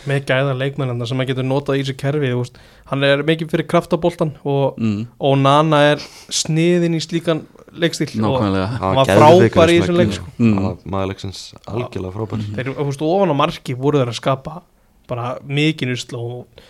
[0.10, 2.60] með gæða leikmennanda sem hann getur notað í þessu kerfi þú veist.
[2.92, 8.26] hann er mikið fyrir kraftaboltan og, mm, og Nana er sniðin í slíkan leikstíl og
[8.26, 10.36] nákvæmlega hann var frábær í þessum leik sko.
[10.38, 10.70] Mm.
[10.84, 14.62] maður leiksins algjörlega frábær þeir, þú veist, ofan á marki voru þeir að skapa
[15.10, 16.64] bara mikið nýslu og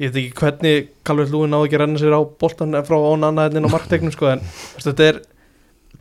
[0.00, 3.26] ég veit ekki hvernig Calvert Lúin náði ekki að renna sér á boltan frá án
[3.30, 4.42] annað en á marktegnum sko, en
[4.82, 5.20] þetta er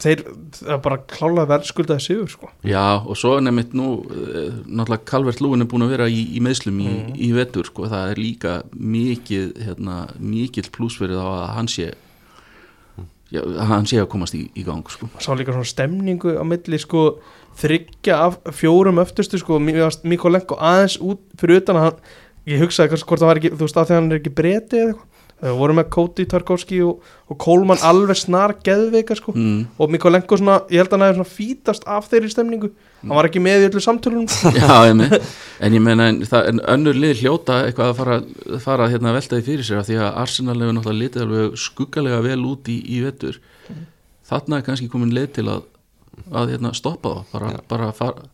[0.01, 0.23] þeir
[0.59, 2.49] það bara klálega verðskuldaði sigur sko.
[2.67, 6.41] Já, og svo nefnitt nú eh, náttúrulega Calvert Lúin er búin að vera í, í
[6.43, 7.15] meðslum í, Mhm.
[7.15, 11.93] í vetur, sko, það er líka mikið, hérna, mikill pluss fyrir þá að hann sé
[13.31, 16.77] já, hann sé að komast í, í gang, sko sá líka svona stemningu á milli
[16.81, 17.05] sko
[17.59, 21.99] þryggja af fjórum öftustu sko Mikolenko aðeins út fyrir utan að hann
[22.51, 24.35] ég hugsaði kannski hvort það var ekki þú veist að því að hann er ekki
[24.37, 25.11] breti eða eitthvað
[25.43, 29.33] við vorum með Koti Tarkovski og, og Kólmann alveg snar geðveika sko.
[29.36, 29.65] Mm.
[29.77, 32.71] og Mikolenko svona, ég held að hann hefði svona fítast af þeirri stemningu,
[33.03, 34.29] hann var ekki með í öllu samtölunum.
[34.61, 35.17] Já, ég með,
[35.67, 38.19] en ég meina en, það, en önnur lið hljóta eitthvað að fara,
[38.63, 41.61] fara hérna að velta því fyrir sér af því að Arsenal hefur náttúrulega litið alveg
[41.65, 43.41] skuggalega vel út í, í vetur.
[44.25, 45.65] Þarna er kannski komin leið til að,
[46.31, 48.29] að hérna, stoppa það bara, bara, fara,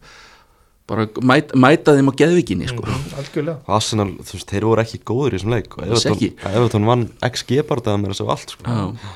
[0.92, 2.86] bara mæta, mæta þeim á geðvikinni sko.
[2.86, 5.76] Og Arsenal, þú veist, þeir voru ekki góður í þessum leik.
[5.88, 8.66] Everton, Everton vann XG bardaða með þessu allt sko.
[8.68, 9.12] Já.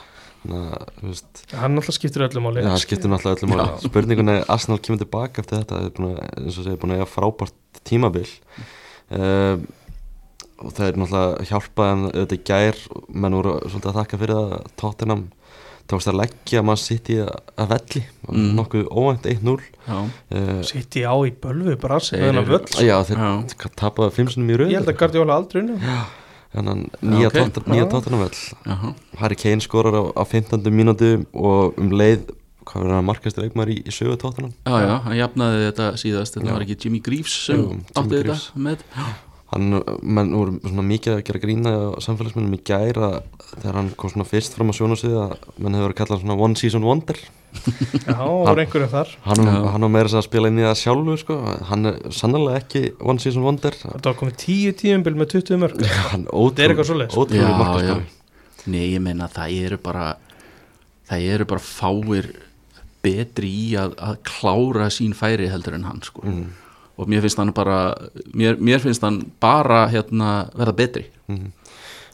[0.45, 4.43] þannig veist hann alltaf skiptir öllum máli Já, það skiptir náttúrulega öllum máli Spurningun er
[4.53, 7.07] Arsenal kemur tilbaka eftir þetta Það er búin að, eins og segja, búin að eiga
[7.09, 8.27] frábært tímabil
[9.09, 9.65] um,
[10.61, 14.69] og það er náttúrulega hjálpað en auðvitað gær menn voru svolítið að þakka fyrir það
[14.83, 15.25] Tottenham
[15.91, 18.55] tókst að leggja mann sitt í að velli Mm.
[18.57, 19.97] nokkuð óvænt 1-0 Já.
[20.33, 21.99] uh, sitt í á í bölvu bara
[22.81, 23.29] Já, þeir Já.
[24.15, 25.77] fimm sinum í raun ég held að Guardiola aldrei unni
[27.03, 27.35] nýja, ok.
[27.35, 27.63] okay.
[27.69, 27.89] nýja Já.
[27.91, 28.95] Tottenham vell.
[29.19, 30.71] Harry Kane skorar á, á 15.
[30.73, 32.25] mínútu og um leið
[32.65, 36.37] hvað verður hann markastur leikmaður í, í sögu Tottenham já, já, hann jafnaði þetta síðast
[36.39, 36.53] þetta Já.
[36.55, 37.61] var ekki Jimmy Greaves sem
[37.93, 38.85] átti þetta með
[39.53, 43.09] hann, menn voru svona mikið að gera grína á samfélagsminnum í gæra
[43.61, 46.59] þegar hann kom svona fyrst fram á sjónasvið að menn hefur verið kallað svona one
[46.59, 47.19] season wonder
[47.55, 50.81] já, og voru einhverjum þar hann, hann var meira þess að spila inn í það
[50.81, 51.37] sjálfu sko.
[51.69, 55.85] hann er sannlega ekki one season wonder þetta var komið tíu tíumbil með 20 mörg
[56.09, 57.17] hann er eitthvað svoleiðis.
[57.17, 58.11] ótrúlega markaskóri
[58.65, 60.05] Nei, ég meina það eru bara
[61.05, 62.31] það eru bara fáir
[63.05, 66.23] betri í að, að klára sín færi heldur en hann sko.
[66.25, 66.45] mm.
[66.95, 67.79] Og mér finnst hann bara
[68.33, 71.05] mér, mér finnst hann bara hérna verða betri.
[71.27, 71.51] Mm.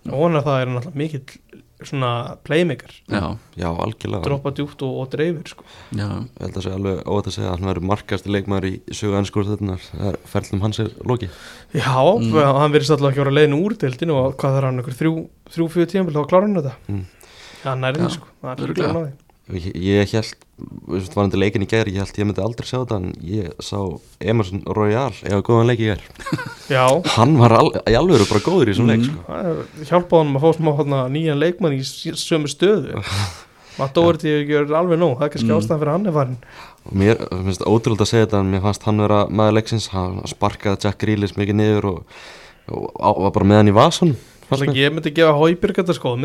[0.09, 2.91] og hann að það er náttúrulega mikill svona playmaker.
[3.09, 4.23] Já, já, algjörlega.
[4.25, 5.65] Droppa djúpt og, og dreifir sko.
[5.89, 8.73] já, ég held að segja alveg óvægt að segja að hann verður markastur leikmaður í
[8.93, 11.29] sögu ennskúrþötunar það er ferlum hans er loki
[11.73, 14.99] já, hann verðist alltaf ekki að vera leiðin úr deildinu og hvað þarf hann, einhver
[14.99, 15.15] þrjú,
[15.55, 16.75] þrjú fyrir tíumbil þá klára hann þetta?
[16.87, 17.03] Mm.
[17.63, 19.11] já, nærið Já, sko, það er ekki að ná því
[19.57, 20.31] ég, ég held,
[20.91, 23.77] við varandi leikin í gær ég held ég myndi aldrei sjá þetta en ég sá
[24.21, 25.89] Emerson Royal eða góðan leik í
[26.71, 26.85] já,
[27.17, 28.91] hann var al, í alveg bara góður í þessum Mm.
[28.93, 29.23] leik sko.
[29.27, 33.01] það er- hjálpaði honum að fá smá hana, nýjan leikmann í sömu stöðu.
[33.79, 35.57] Matt Doherty gjör alveg nóg það er kannski Mm.
[35.57, 36.37] ástæðan fyrir að hann er farin
[36.85, 39.87] og mér finnst ótrúlega að segja þetta en mér fannst hann vera maður leiksins.
[39.93, 41.99] Hann sparkaði Jack Grealish mikið niður og,
[42.71, 44.15] og, og var bara með hann í vasun
[44.75, 46.19] ég myndi gefa Hóibjörg þetta sko á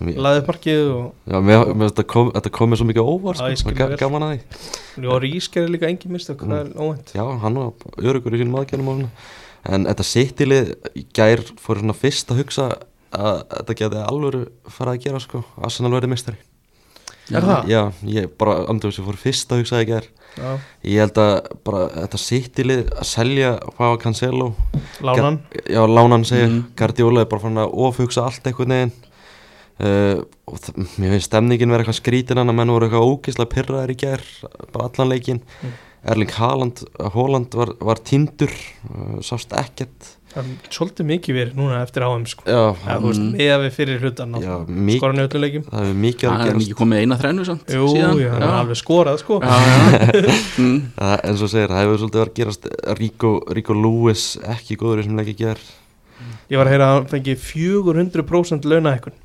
[0.00, 2.86] miðunni Mér- laði upp markið og Já, mér, mér, þetta, kom, þetta kom mér svo
[2.90, 3.98] mikið óvart Já, ég skil ga, vel.
[4.00, 5.06] gaman að því.
[5.08, 7.12] Og Rís gerir líka engin mistök það er óvænt.
[7.14, 7.72] Já, hann var
[8.02, 9.06] örugur í sínum aðgjörnum
[9.64, 10.74] En þetta sittilið
[11.16, 12.66] gær fór svona fyrst að hugsa
[13.14, 15.44] að þetta geti alvöru farið að gera sko.
[15.62, 16.36] Arsenal verði mistari
[17.32, 17.68] Er það?
[17.72, 20.08] Já, ég bara andur þessu fór fyrst að hugsa það í gær.
[20.34, 20.50] Já,
[20.84, 24.48] Ég held að bara þetta sittilið að selja hvað Cancelo.
[25.00, 25.38] Lánan.
[25.64, 26.64] Já, lánan segja, Mhm.
[26.76, 28.92] Guardiola er bara fann að ofhugsa allt einhvern veginn
[29.80, 30.20] uh,
[30.50, 33.94] og það, mér finnst stemningin vera eitthvað skrítin hann að menn voru eitthvað ógislega pyrraðir
[33.96, 34.26] í gær
[34.74, 35.80] bara allan leikin Mm.
[36.12, 36.82] Erling Haaland,
[37.14, 42.26] Haaland var, var tindur uh, sást ekkert það er svolítið mikið verið núna eftir áum
[42.28, 43.30] sko Já, Já, hann, þú veist, Mm.
[43.38, 46.50] með við fyrir hlutan já mik, skora njötlu leikjum það hefur mikið hann að er
[46.52, 48.20] gerast ekki komið eina þrennu samt Jú, síðan.
[48.20, 50.36] já, hann er alveg skorað sko já, já.
[50.60, 50.76] mm.
[50.98, 52.68] Það, eins og segir, það hefur svolítið verið að gerast
[53.00, 54.26] Rico, Rico Lewis
[54.58, 55.64] ekki góður í sem leik í ger
[56.52, 59.16] Ég var að heyra að hann fengi 400% launahækkun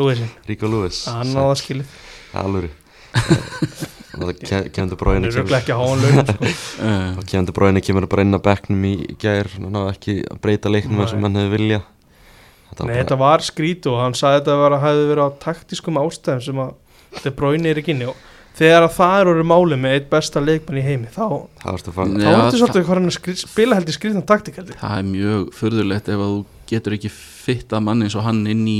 [0.00, 1.98] Lúisin, Rico Lewis hann náða skilið.
[2.42, 2.70] Alvöru.
[4.12, 6.50] Og það ke- kemur Hann er röglega ekki að háa hann launum sko.
[6.82, 9.48] Uh, og kemur bara inn að bekknum í gær.
[9.60, 11.24] Og náðu ekki að breyta leiknum eins og Nei.
[11.28, 11.78] menn hefur vilja
[12.72, 16.00] þetta Nei, þetta var skrít og hann sagði þetta var að hefði verið á taktískum
[16.02, 16.70] ástæðum sem að
[17.18, 18.20] þetta bróinu er ekki inni og
[18.56, 21.26] þegar að það er orðið máli með eitt besta leikmann í heimi þá,
[21.62, 25.46] það ertu það- svolítið hvað hann spila held í skrítan taktík held það er mjög
[25.56, 26.40] furðulegt ef að þú
[26.72, 28.78] getur ekki fitta mann eins og hann inn í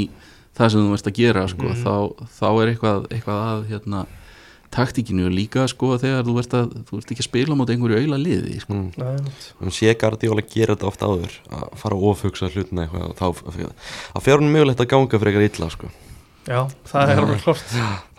[0.59, 1.69] það sem þú veist að gera sko.
[1.71, 1.85] Mhm.
[1.85, 4.03] þá, þá er eitthvað, eitthvað að hérna,
[4.73, 7.99] taktíkinu og líka sko, þegar þú ert, að, þú ert ekki að spila mot einhverju
[8.01, 8.73] auðla liði sko.
[8.73, 8.93] mm.
[8.97, 13.19] Nei, um sé Guardiola gera þetta oft áður að fara að ofhugsa hlutina eitthvað og
[13.21, 13.27] þá
[14.17, 15.93] að fjár hann mögulegt að ganga fyrir eitthvað illa sko.
[16.49, 17.45] Já, það er alveg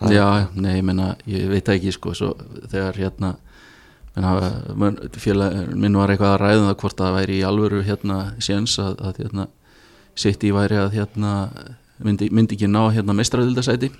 [0.00, 2.30] Það- já, nei, ég menna, ég veit ekki sko, svo,
[2.70, 3.34] þegar hérna
[4.14, 7.82] menn hafa, menn, félag, minn var eitthvað að ræða það hvort það væri í alvöru
[7.84, 9.48] hérna séns að, að hérna
[10.14, 11.32] sitt í væri að hérna
[12.02, 13.90] myndi, myndi ekki ná hérna mestradildasæti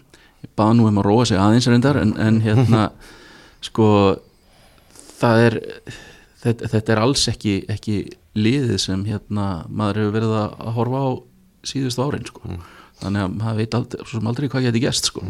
[0.44, 2.88] ég baða nú um að róa sig aðeins reyndar en, en hérna
[3.66, 3.86] sko
[5.20, 5.58] það er
[6.42, 7.98] þetta, þetta er alls ekki, ekki
[8.34, 11.08] liðið sem hérna maður hefur verið að horfa á
[11.64, 12.42] síðustu árin sko.
[12.44, 12.64] Mm.
[13.00, 15.22] þannig að maður veit aldrei, aldrei hvað geti gest sko.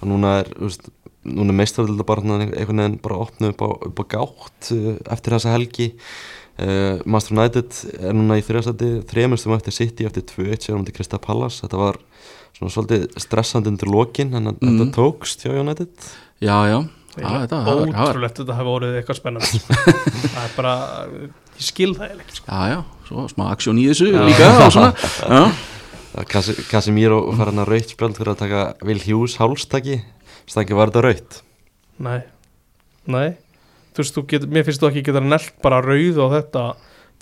[0.00, 0.88] og núna er þú veist,
[1.26, 5.36] núna meistarölda bara svona einhvern veginn bara opnuð upp á, upp á gátt uh, eftir
[5.36, 5.88] þessa helgi
[6.62, 10.94] uh, Master United er núna í þrjastætti þremustum eftir City eftir 2-1 sér um til
[10.96, 11.98] Krista Pallas þetta var
[12.56, 14.58] svona svolítið stressandi undir lokin en mm.
[14.60, 14.78] Mhm.
[14.80, 15.92] þetta tókst hjá United.
[16.40, 16.78] Já, já,
[17.16, 19.60] það var- það Ótrúlegt þetta hefur orðið eitthvað spennandi
[20.34, 20.74] Það er bara,
[21.56, 22.46] ég skil það sko.
[22.50, 22.78] já, já,
[23.08, 24.20] svo smá aksjón í þessu Já.
[24.26, 24.92] líka og svona.
[26.16, 26.22] Já,
[26.72, 29.98] Casemiro fær hann að raut spjöld fyrir að taka Will Hughes hálstaki.
[30.46, 31.40] Stækki var þetta raut
[31.98, 32.20] Nei,
[33.10, 33.28] nei
[33.96, 36.66] þú veist, þú getur, mér finnst þú ekki geta nelt bara rauð á þetta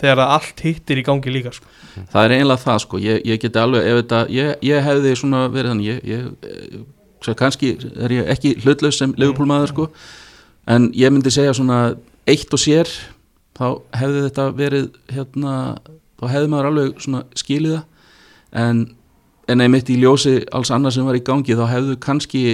[0.01, 1.70] þegar það allt hittir í gangi líka sko.
[2.11, 3.01] það er eiginlega það sko.
[3.03, 7.72] Ég, ég geti alveg, þetta, ég, ég hefði svona verið þannig, ég, ég eh, kannski
[7.95, 9.89] er ég ekki hlutlaus sem leifupólmaður sko,
[10.75, 11.81] en ég myndi segja svona
[12.29, 12.91] eitt og sér
[13.55, 15.55] þá hefði þetta verið hérna,
[16.18, 17.89] þá hefði maður alveg svona skilið það.
[18.55, 18.85] En,
[19.51, 22.45] en einmitt í ljósi alls annars sem var í gangi þá hefðu kannski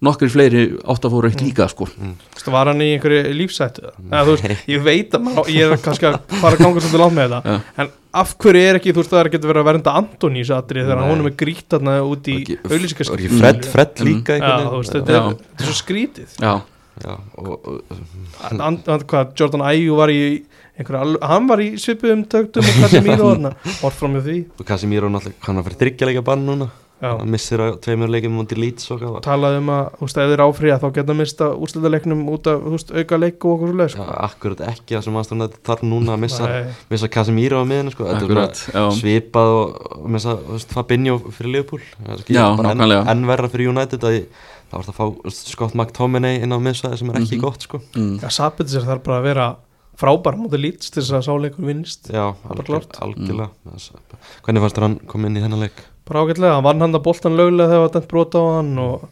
[0.00, 1.86] nokkri fleiri átt að fóra eitt líka sko.
[1.92, 3.90] Þú veist, var hann í einhverju lífsættu
[4.30, 4.36] þú
[4.72, 7.54] ég veit að maður, ég er kannski að fara að ganga svolítið langt með þetta.
[7.54, 7.82] Já.
[7.84, 7.92] en
[8.22, 10.56] af hverju er ekki, þú veist, það er getur verið að vernda Antoni í þessu
[10.56, 14.04] atrið þegar honum er grít þarna út í Var ekki- auðlýsingaskip var ekki Fred, Fred
[14.08, 15.30] líka þú veist, þetta er,
[15.60, 16.36] er svo skrítið.
[16.40, 16.54] Já,
[17.00, 18.00] Já, og, og,
[18.50, 20.42] And, and, hvað, Jordan Ayew var í
[20.76, 23.52] einhverju, al- hann var í svipuðum töktum og Casemiro þarna,
[23.86, 24.36] orð fram með því.
[24.60, 26.68] Og Casemiro náttúrulega hann að fyrir þryggja bann núna
[27.00, 27.16] Já.
[27.18, 30.30] hann missir að tveimur leikjum mútið Leeds og hvað talaði um að, þú veist, ef
[30.34, 33.94] þeir áfríða þá geta mista úrslutaleiknum út af, þú veist, auka leik og okkur svoleiðis,
[33.96, 34.16] Já, sko.
[34.26, 36.50] akkurat ekki það sem aðstofna þarf núna að missa,
[36.90, 38.04] missa Casemiro á miðinu sko.
[38.10, 40.36] Er svipað og, og missa
[40.74, 43.02] Fabinho fyrir Liverpool Það er nákvæmlega.
[43.14, 44.28] enn verra fyrir United að ég-
[44.70, 47.40] það var að fá Scott McTominay inn á miðsvæði sem er ekki Mhm.
[47.42, 47.80] gott sko.
[47.96, 49.56] mm, Já, Sabitzer þarf bara að vera
[50.00, 52.34] frábær mútið lítst til þess að sáleikur vinnist Já,
[53.00, 53.90] algjörlega mm.
[54.44, 55.82] Hvernig fannst þér hann kom inn í þennan leik?
[56.10, 59.08] Bara ágætlega, hann vann hann að boltan löglega þegar var dæmt brota á hann og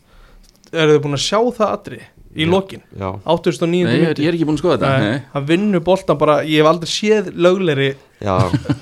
[0.75, 2.01] eru þið búin að sjá það atri
[2.39, 2.51] í Já.
[2.53, 3.87] lokin, Já, 89.
[3.89, 6.61] Nei, ég, er- er ekki búin að skoða þetta Nei, hann vinnur boltan bara, ég
[6.61, 7.89] hef aldrei séð löglegri
[8.21, 8.35] já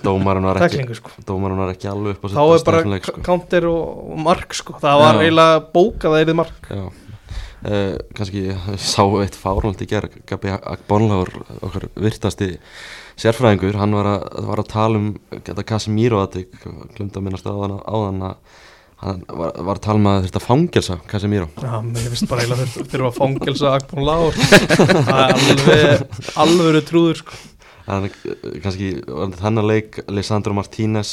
[0.02, 1.12] dómarinn var ekki teklingu sko.
[1.28, 3.22] dómarinn var ekki alveg upp á þá er bara þessum leik, sko.
[3.28, 4.74] counter og, og mark sko.
[4.82, 5.22] það var Já.
[5.22, 6.84] eiginlega bókað að eirið mark Já,
[7.70, 10.56] uh, kannski ég sá eitt fárnált í gerð Gabi
[10.90, 11.30] Bonlaur,
[11.62, 12.50] okkar virtasti
[13.20, 16.42] sérfræðingur, hann var að, var að tala um þetta Casemiro að
[16.96, 18.62] glemd að minnast á áðan að
[19.02, 22.68] hann var, var að tala um að þetta fangelsa Casemiro Já, mér finnst bara eiginlega
[22.72, 27.42] þurfa þurfa að fangelsa Akbón Lár það er alveg alvöru trúður sko.
[27.86, 28.16] Þannig,
[28.64, 31.12] kannski var þennan leik Lisandro Martínez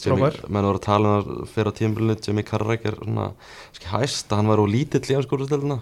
[0.00, 0.38] Frábær.
[0.48, 4.32] menn voru að tala um það fyrir á tímbilinu Jamie Carragher er svona kannski hæst
[4.32, 5.78] að hann var úr lítill í afskólustelina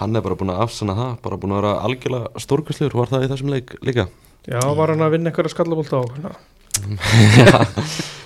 [0.00, 3.26] hann er bara búin að afsanna það bara búin að vera algjörlega stórkvæslegur var það
[3.26, 4.08] í þessum leik líka
[4.50, 6.34] Já, var hann að vinna einhverja skallabólt á hérna.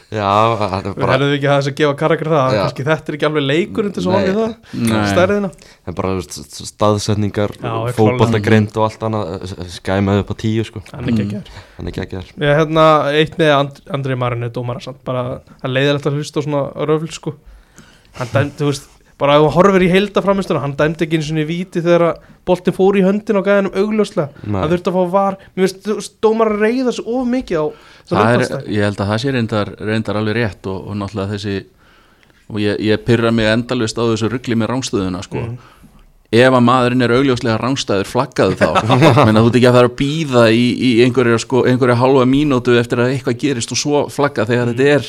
[0.09, 0.25] já,
[0.57, 2.61] það er Við bara, herðum ekki að þess að gefa karakter það Já.
[2.62, 5.51] kannski þetta er ekki alveg leikur undir svo við það stærðina.
[5.85, 10.83] Er bara staðsetningar Já, fótboltagreind og allt annað skæmaði upp á tíu sko.
[10.95, 11.43] Hann er ekki
[11.79, 11.91] Mm.
[11.93, 12.87] er þér Já, hérna,
[13.21, 15.27] eitt með And Andrei Marinu dómara samt, bara
[15.62, 17.35] að leiðilegt að hlusta á svona röfl sko.
[18.19, 18.89] Hann dæmdi, þú veist,
[19.19, 22.05] bara ef þú horfir í heilda framistunum, hann dæmdi ekki eins og í víti þegar
[22.09, 25.39] að boltin fór í höndin á gæðinum augljóslega, hann þurfti að fá var.
[25.57, 27.66] Mér þú veist, dómara reyða svo of mikið á
[28.09, 31.35] það það er, ég held að það sé reyndar, reyndar alveg rétt og, og náttúrulega
[31.35, 31.57] þessi
[32.49, 35.43] og ég, ég pyrra mig endalvist á þessu ruggli með rángstöðuna sko.
[35.45, 35.59] Mm.
[36.39, 38.69] ef að maðurinn er augljóslega rángstæður flaggaðu þá.
[39.27, 42.77] Menn að þú ekki að fara að býða í, í einhverja, sko, einhverja halva mínútu
[42.81, 45.09] eftir að eitthvað gerist og svo flagga þegar þetta er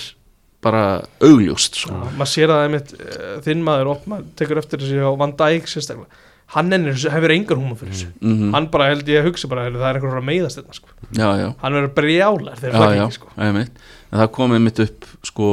[0.63, 0.85] bara
[1.23, 1.97] augljóst sko.
[2.17, 5.69] maður sér það einmitt uh, þinn maður, og maður tekur eftir þessi á Van Dijk
[5.71, 9.49] sérstaklega hann ennir, hefur engar húma fyrir þessu mm hann bara held ég að hugsa
[9.51, 10.95] bara, það er einhver að meiðast þetta sko.
[11.13, 13.83] já, já, hann verður brjálar þegar flaggi já, ekki sko.
[14.09, 15.49] það komið mitt upp sko,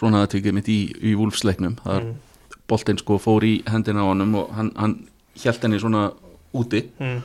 [0.00, 2.16] svona aðtökið mitt í, í Wolfsleiknum það er mm.
[2.72, 4.98] boltinn sko fór í hendina á honum og hann, hann
[5.38, 6.10] hjælt henni svona
[6.52, 7.22] úti Mm.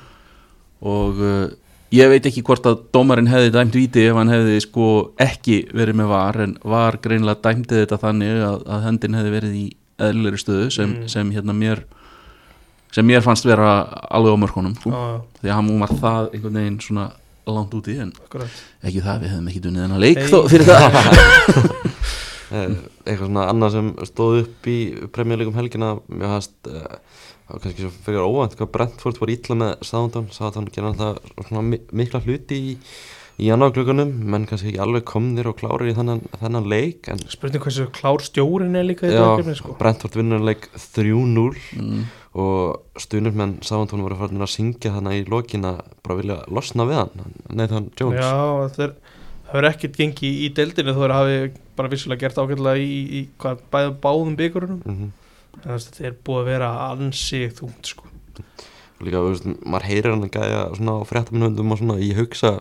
[0.87, 1.47] og uh,
[1.95, 4.87] ég veit ekki hvort að dómarinn hefði dæmt víti ef hann hefði sko
[5.23, 9.53] ekki verið með var en var greinlega dæmtið þetta þannig að, að hendin hefði verið
[9.61, 9.67] í
[9.97, 11.07] eðlilegri stöðu sem, Mm.
[11.09, 11.83] sem hérna mér
[12.91, 13.71] sem mér fannst vera
[14.09, 14.89] alveg á mörkunum sko.
[14.91, 17.07] Já, já, því að hann var það einhvern veginn svona
[17.47, 18.61] langt úti en akkurat.
[18.83, 20.29] ekki það, við hefðum ekki dunnið þennan leik Nei.
[20.31, 20.87] þó, fyrir það
[22.47, 22.69] Eh,
[23.03, 24.75] eitthvað svona annað sem stóð upp í
[25.11, 26.29] premjörleikum helgina mér
[27.47, 30.27] hafst uh, kannski svo fyrir óvænt hvað Brentford var ítla með Southampton.
[30.35, 32.75] Southampton gerði alltaf svona mi mikla hluti í,
[33.37, 37.63] í janúarglögunum menn kannski ekki alveg komnir og klárir í þennan, þennan leik en spurning
[37.63, 39.75] hversu klár stjórin er líka í já, verkefni sko.
[39.79, 41.45] Brentford vinnur leik 3-0
[41.79, 42.01] mm,
[42.43, 46.99] og stunurmenn Southampton voru farin að syngja þannig í lokin að bara vilja losna við
[47.03, 48.19] hann Nathan Jones.
[48.19, 48.97] Já, það er
[49.47, 52.87] það verður ekkert gengi í deildinu þó er að hafi bara vissulega gert ágætlega í,
[52.91, 55.26] í, í hvað, bæð, báðum byggurunum mm að
[55.63, 58.07] þetta er búið að vera ansi þungt sko.
[59.01, 62.53] líka, þú veist, maður heyrir hann að gæja svona á fréttamunundum og svona ég hugsa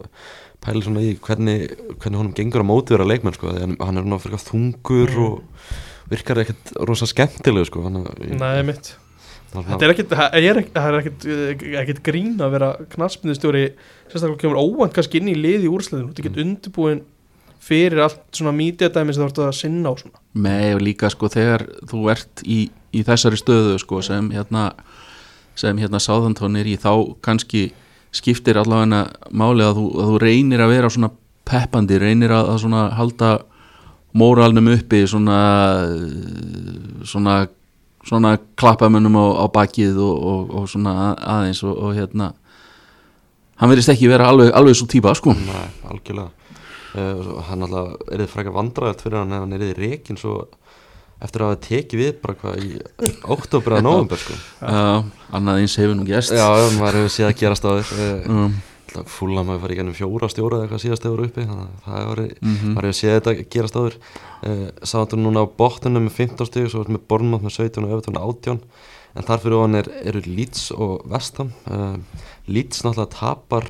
[0.65, 1.71] pæli svona í hvernig
[2.01, 5.11] hvernig honum gengur að móti vera leikmenn sko, því hann, hann er svona fyrir þungur
[5.17, 5.25] Mm.
[5.25, 8.05] og virkar ekkert rosa skemmtileg sko, hann,
[8.37, 8.95] Nei, mitt
[9.57, 10.13] það er ekkit,
[10.75, 10.99] það er
[11.81, 13.63] ekkit grín að vera knaspmiðstjóri
[14.11, 17.01] sérstaklega kemur óvænt kannski inn í liði í úrsliðinu þetta er ekkit undirbúin
[17.63, 20.21] fyrir allt svona mídiadæmi sem þú ert að sinna á svona.
[20.39, 24.71] Nei og líka sko þegar þú ert í, í þessari stöðu sko sem hérna
[25.57, 26.93] sem hérna Sáðantón er í þá
[27.25, 27.71] kannski
[28.15, 31.13] skiptir allavega máli að þú, að þú reynir að vera svona
[31.47, 33.31] peppandi, reynir að, að svona halda
[34.17, 35.41] móralnum uppi svona
[37.05, 37.37] svona,
[38.07, 42.33] svona klappamönnum á, á bakið og, og, og svona aðeins og, og hérna
[43.57, 45.33] hann verðist ekki vera alveg, alveg svo típa sko.
[45.33, 46.46] Nei, algjörlega
[47.49, 50.37] hann alltaf er þið frækka vandræðat fyrir hann ef hann er þið reikin svo
[51.23, 52.71] eftir að hafa tekið við bara hvað í
[53.37, 54.35] oktober eða november sko.
[55.37, 58.27] Annað eins hefur nú gæst já, maður hefur séð að gerast á þér.
[58.29, 58.57] Um,
[59.13, 61.97] fúla maður farið í gennum fjóra stjóra eða eitthvað síðast hefur uppi þannig að það
[62.03, 62.75] hefur Mhm.
[62.77, 63.97] maður hefur séð þetta gerast á þér.
[64.47, 67.97] Uh, sátum núna á botnunum með 15 stíg svo erum við Bornmátt með 17 og
[67.97, 68.61] Evertón 18
[69.17, 71.51] en þar fyrir ofan er, eru Leeds og Vestham
[72.47, 73.65] Leeds náttúrulega tapar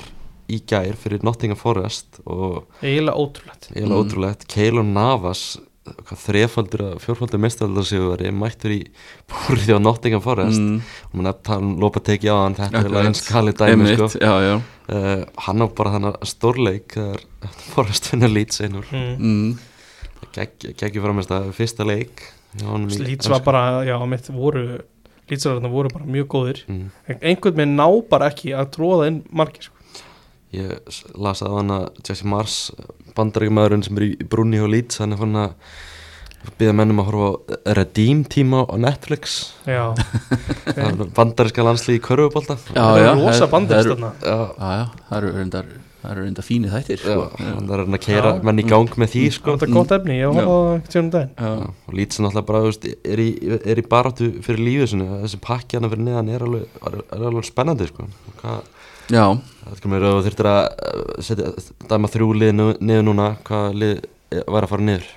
[0.52, 4.02] í gær fyrir Nottingham Forest og eiginlega ótrúlegt eiginlega Mm.
[4.02, 5.46] ótrúlegt Keylor Navas
[5.86, 8.80] hvað þrefaldur að fjórfaldur mestaraldarsjóðari mættur í
[9.30, 10.80] búrið á Nottingham Forest mm,
[11.10, 14.08] og mann að tala um lópa tekið á hann þetta er alveg skali dæmi sko.
[14.18, 14.54] já, já.
[14.90, 17.22] uh, hann á bara þannig stórleik þegar
[17.74, 19.14] Forest finnur Leeds einur mm.
[19.20, 19.54] Mm,
[20.34, 22.26] geggjur framist að fyrsta leik
[22.56, 24.66] hjá honum í Leeds var bara, já, mitt voru
[25.26, 26.84] Leedsararna voru bara mjög góðir mm.
[27.10, 29.75] En einhvern veginn ná bara ekki að tróða inn margir sko.
[30.56, 32.56] Ég s- las að hann að Jesse Mars
[33.16, 35.54] bandarækjumæðurinn sem er í brunni hjá Leeds hann er fann að
[36.58, 37.28] byggja mennum að horfa
[37.66, 39.54] á Redeem tíma á Netflix.
[41.16, 43.48] Bandaríska landslið í körfubólta Já, það já, er rosa
[43.80, 44.12] eru- þarna
[45.08, 45.66] það eru reyndar
[46.06, 47.24] það eru reyndar fínir þættir sko.
[47.40, 48.42] hann er að keira Já.
[48.46, 49.54] menn í gang með því Sko, sko.
[49.56, 50.44] Þetta er gott efni, ég Já.
[51.36, 53.28] Já, og Leeds er náttúrulega bara, veist, er í,
[53.58, 57.26] er í baráttu fyrir lífið sinni, þessi pakki hana fyrir neðan er alveg, er, er
[57.30, 58.06] alveg spennandi sko.
[58.06, 58.72] Og hvað,
[59.10, 59.26] já,
[59.66, 60.64] það er að þú þurftir að
[61.28, 61.52] setja,
[61.90, 65.12] dæma þrjú lið niður núna, hvað lið eh, væri að fara niður?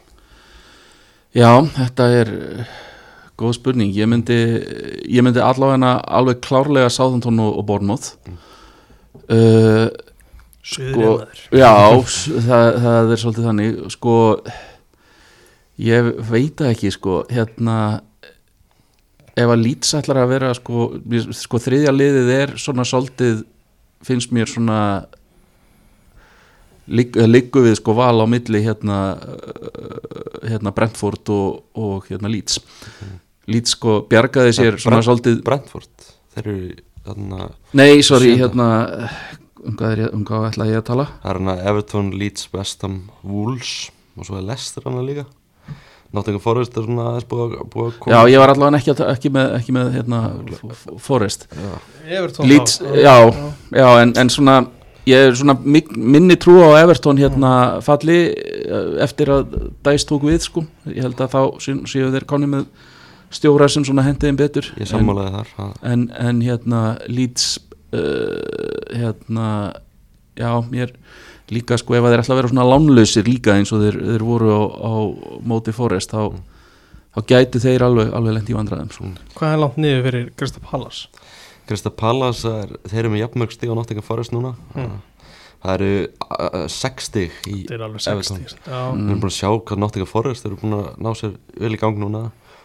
[1.38, 2.78] Já, þetta er eh,
[3.40, 3.94] góð spurning.
[3.94, 4.38] Ég myndi,
[5.06, 8.16] ég myndi allavega alveg klárlega Sáðantón og, og Bornmoth
[9.30, 9.88] uh,
[10.60, 11.72] Sko, maður Já,
[12.46, 14.16] það, það er svolítið þannig sko
[15.80, 17.78] ég veit ekki sko hérna
[19.40, 20.90] ef að Leeds ætlar að vera sko,
[21.40, 23.46] sko þriðja liðið er svona svolítið
[24.04, 24.82] finnst mér svona
[26.90, 29.00] liggu við sko val á milli hérna
[30.50, 32.58] hérna Brentford og, og hérna Leeds.
[33.50, 35.92] Leeds sko bjargaði sér Brent- svolítið Brentford,
[36.36, 36.70] þeir eru
[37.06, 38.70] þarna, Nei, sorry, hérna
[39.66, 41.06] um hvað, er, um hvað ætla ég að tala?
[41.24, 45.26] það er hana Everton, Leeds, West Ham, Wolves og svo er Leicester hana líka.
[46.12, 48.16] Nottingham Forest er svona aðeins búið að- búið að koma.
[48.16, 50.20] Já, ég var allavega ekki, að- ekki með, ekki með hérna,
[50.98, 51.48] Forest.
[51.54, 51.74] Já.
[52.18, 53.16] Everton Leeds, já,
[53.72, 54.02] já.
[54.02, 54.56] en, en svona
[55.06, 60.22] ég er svona mig- minni trú á Everton hérna falli eh, eftir að Dæs tók
[60.26, 60.66] við sko.
[60.88, 62.66] Ég held að þá sé- séu þeir konni með
[63.30, 64.66] stjóra sem svona hendiðin betur.
[64.82, 67.60] Ég sammálaði þar en, en hérna Leeds
[67.94, 69.48] uh, hérna
[70.40, 70.94] já, mér
[71.50, 74.24] líka sko ef að þeir ætla að vera svona lánlausir líka eins og þeir, þeir
[74.28, 74.94] voru á, á
[75.50, 76.30] móti Forest þá,
[77.18, 79.10] þá gætu þeir alveg, alveg lent í vandræðum sko.
[79.40, 81.04] Hvað er langt niður fyrir Krista Pallas?
[81.70, 85.00] Krista Pallas, er, þeir eru með jafnmörg stig á Nottingham Forest núna Mm.
[85.60, 88.38] það eru uh, 6 stig í er Everton.
[88.46, 89.02] 60 Mm.
[89.02, 91.74] við erum búin að sjá hvað Nottingham Forest þeir eru búin að ná sér vel
[91.76, 92.22] í gang núna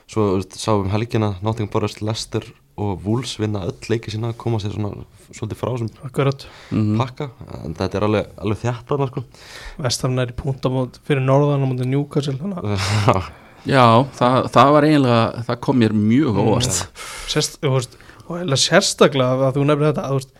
[0.07, 2.45] svo þú veist, sáum helgina Nottingham Forest, Leicester
[2.77, 7.29] og Wolves vinna öll leiki sína koma sér svona svolítið frá sem akkurat mm pakka
[7.65, 9.23] en þetta er alveg, alveg þjættan sko.
[9.85, 13.31] Vestarn er í puntamót fyrir norðan á mútið Newcastle að
[13.65, 16.49] Já, það, það var eiginlega það kom mér mjög Mm.
[16.51, 16.81] óvart
[17.33, 20.35] sérst, og eða sérstaklega að þú nefnir þetta að, veist,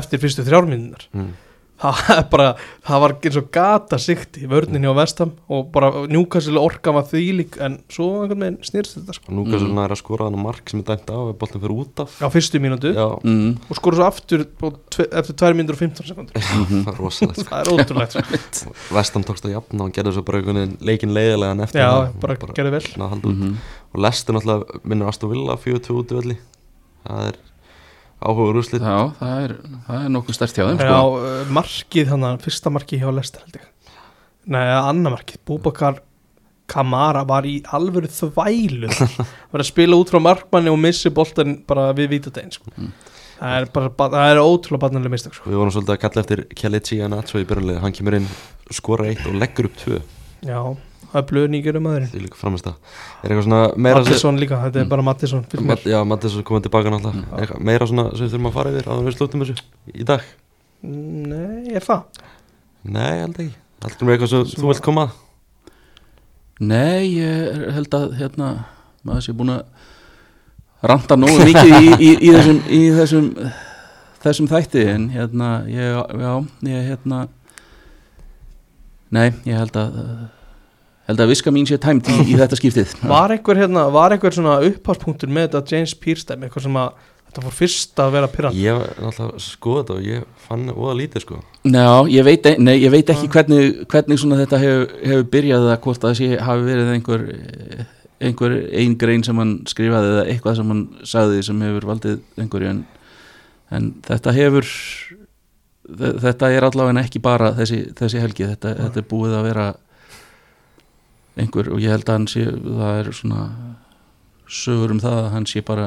[0.00, 1.30] eftir fyrstu þrjármyndunar mm.
[1.80, 2.46] Það er bara,
[2.86, 7.06] það var eins og gata sikt í vörninni á vestam og bara Newcastle orka var
[7.10, 9.84] þvílík en svo einhvern veginn snýrst þetta sko nú Mm.
[9.84, 12.28] er að skora hann mark sem er dæmt á ef boltin fyrir út af á
[12.32, 12.60] fyrstu
[12.96, 13.50] Já, mm.
[13.70, 14.44] og skora svo aftur
[14.90, 17.48] tve, eftir 2 mínútur og 15 sekundur það er rosalegt sko.
[17.50, 18.16] það er ótrúlegt
[18.60, 18.74] sko.
[18.96, 22.14] Vestam tókst að jafna og gerði svo bara einhvern veginn leikin leiðilegan eftir já, það.
[22.20, 23.36] bara út.
[23.36, 23.58] Mm
[23.96, 26.34] og Lester náttúrulega minnur Aston Villa 4-2 út í velli
[27.06, 27.38] það er
[28.22, 29.54] áhugur úrslit Já, það er,
[29.86, 31.16] það er nokkuð stert hjá þeim já, sko.
[31.20, 33.66] uh, markið þannig fyrsta markið hjá Lester held ég
[34.46, 36.00] nei, annar markið, Búbakar
[36.66, 38.88] Kamara var í alvöru þvælu
[39.52, 42.72] var að spila út frá markmanni og missi boltan bara við vítategin sko.
[42.74, 42.88] Mm.
[43.38, 45.50] það er bara, ba- það er ótrúlega barnanlega mistök sko.
[45.52, 48.26] við vorum svolítið að kalla eftir Kjalici Anacho í byrjanlega, hann kemur inn
[48.74, 50.00] skora eitt og leggur upp tvö
[50.46, 50.58] já,
[51.12, 52.74] það er blöð nýgjur um aðurinn því líka framist að
[53.22, 54.88] er eitthvað svona meira Mattisson líka, þetta er Mm.
[54.92, 55.44] bara Mattisson.
[55.66, 57.38] Matt, já, Mattis er komið tilbaka náttúrulega Mm.
[57.40, 59.56] Eitthvað meira svona sem við þurfum að fara yfir áður en við slútum þessu
[59.94, 60.20] í dag
[60.82, 62.02] nei, er það?
[62.84, 63.54] nei, held ekki
[63.84, 65.10] Alltaf með eitthvað sem þú vilt koma að
[66.60, 68.46] Nei, ég held að hérna,
[69.04, 69.64] maður sé búin að
[70.86, 73.26] ranta nógu mikið í, í, í þessum, í þessum
[74.24, 76.32] þessum þætti en hérna ég, já,
[76.64, 77.18] ég hérna
[79.12, 79.98] nei, ég held að
[81.06, 82.94] held að viska mín sé tæmt í, í þetta skiptið.
[83.14, 87.04] Var einhver, hérna, var einhver svona uppháspunktur með þetta James Pierce dæmi, eitthvað sem að
[87.26, 90.94] þetta fór fyrst að vera pyrrand Ég var náttúrulega skoða þetta og ég fann óða
[91.02, 91.40] lítið sko.
[91.68, 95.78] Já, ég veit, nei, ég veit ekki hvernig, hvernig svona þetta hefur, hefur byrjað eða
[95.84, 97.26] hvort það sé, hafi verið einhver
[98.26, 102.70] einhver ein grein sem hann skrifaði eða eitthvað sem hann sagði sem hefur valdið einhverju
[102.70, 102.78] en,
[103.76, 104.70] en þetta hefur
[105.86, 109.66] þe- þetta er allavega ekki bara þessi, þessi helgi, þetta, þetta er búið að vera
[111.36, 113.40] einhver og ég held að hann sé, það er svona
[114.48, 115.86] sögur um það að hann sé bara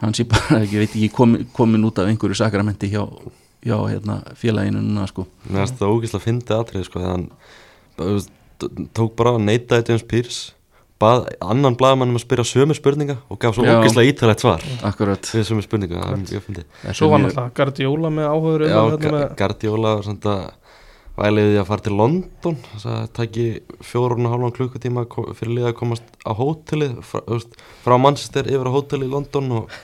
[0.00, 3.02] hann sé bara, ég veit ekki komin, komin út af einhverju sakramenti hjá,
[3.66, 5.26] hjá hérna, félaginu núna sko.
[5.48, 7.26] Mér finnst það ógeðslega fyndið atrið sko þegar hann
[8.00, 8.32] þú veist,
[8.96, 10.40] tók bara að neitaði James Pierce
[11.00, 15.24] bað annan blaðmann um að spyrja sömu spurninga og gaf svo ógeðslega ítalegt svar akkurat.
[15.48, 16.66] sömu spurninga, það er mjög fyndið.
[16.82, 20.42] Þetta Svo var náttúrulega Guardiola með áhugur Já, hérna með, Ga- Guardiola var samt að
[21.20, 22.58] væliði að fara til London?
[22.80, 23.46] Það tæki
[23.84, 25.06] fjórun og hálfan klukkutíma
[25.38, 29.56] fyrir liða að komast á hótelið frá, veist, frá Manchester yfir á hótelið í London
[29.60, 29.74] og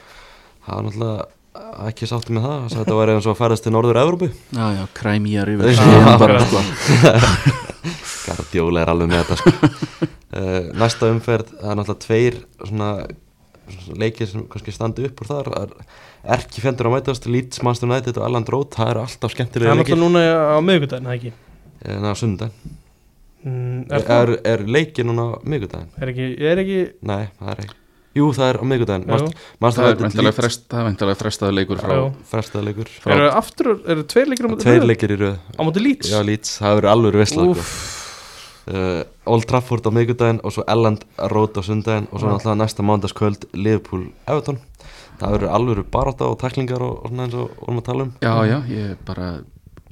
[0.67, 1.33] það var náttúrulega
[1.87, 4.29] ekki sátti með það, það þetta væri eins og að ferðast til Norður Evrópu.
[4.53, 5.71] Já, já, kræmýjar yfir.
[5.81, 6.41] Síðan bara.
[8.27, 9.71] Guardiola er alveg með þetta sko.
[10.37, 12.91] uh, næsta umferð það er náttúrulega tveir svona,
[13.77, 15.53] svona leikir sem kannski standi upp úr þar.
[15.53, 15.73] Það er
[16.27, 19.37] Erki fendur að mætast Leeds, Manchester United og Alland Road það eru alltaf Það er
[19.37, 19.97] skemmtilega leikir.
[19.97, 21.33] náttúrulega núna á miðvikudaginn, það ekki?
[21.87, 22.53] En það er sundan
[23.47, 25.91] mm, er, er, það, er, er leikir núna á miðgudaginn?
[26.03, 27.77] er ekki, er ekki Nei, það er ekki.
[28.17, 29.19] Jú, það er á miðgudaginn Já.
[29.61, 31.97] Það er væntanlega frest, það er væntanlega frestaður leikur frá.
[32.31, 34.91] Frestaða leikur Frá- eru aftur, eru tveir leikir á móti Tveir Liverpool?
[34.95, 35.37] leikir í röð.
[35.53, 36.11] Á móti Leeds?
[36.15, 37.75] Já, Leeds, það verður alveg veistla Úff.
[38.73, 39.03] uh,
[39.37, 43.45] Old Trafford á miðgudaginn og svo Elland Road á sundaginn og svo náttúrulega næsta mándaskvöld
[43.53, 44.59] Liverpool Everton
[45.21, 48.17] Það verður alveg barátta og taklingar og, og svona eins og vorum að tala um.
[48.23, 49.29] Já, já, ég bara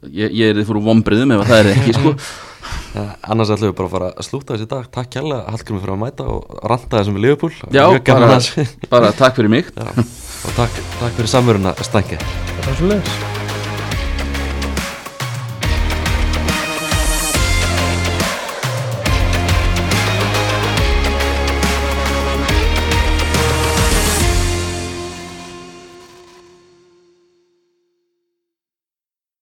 [0.05, 2.11] Ég, ég er þið fór vombriðum ef að það er ekki sko.
[2.12, 4.91] uh, Annars ætlum við bara að fara að slúta þessi dag.
[4.93, 7.55] Takk kærlega, Hallgrimur fyrir að mæta og ranta þessum við Liverpool.
[7.72, 8.35] Já, bara,
[8.93, 9.72] bara takk fyrir mig.
[9.72, 9.89] Já,
[10.45, 12.20] og takk, takk fyrir samveruna Stænke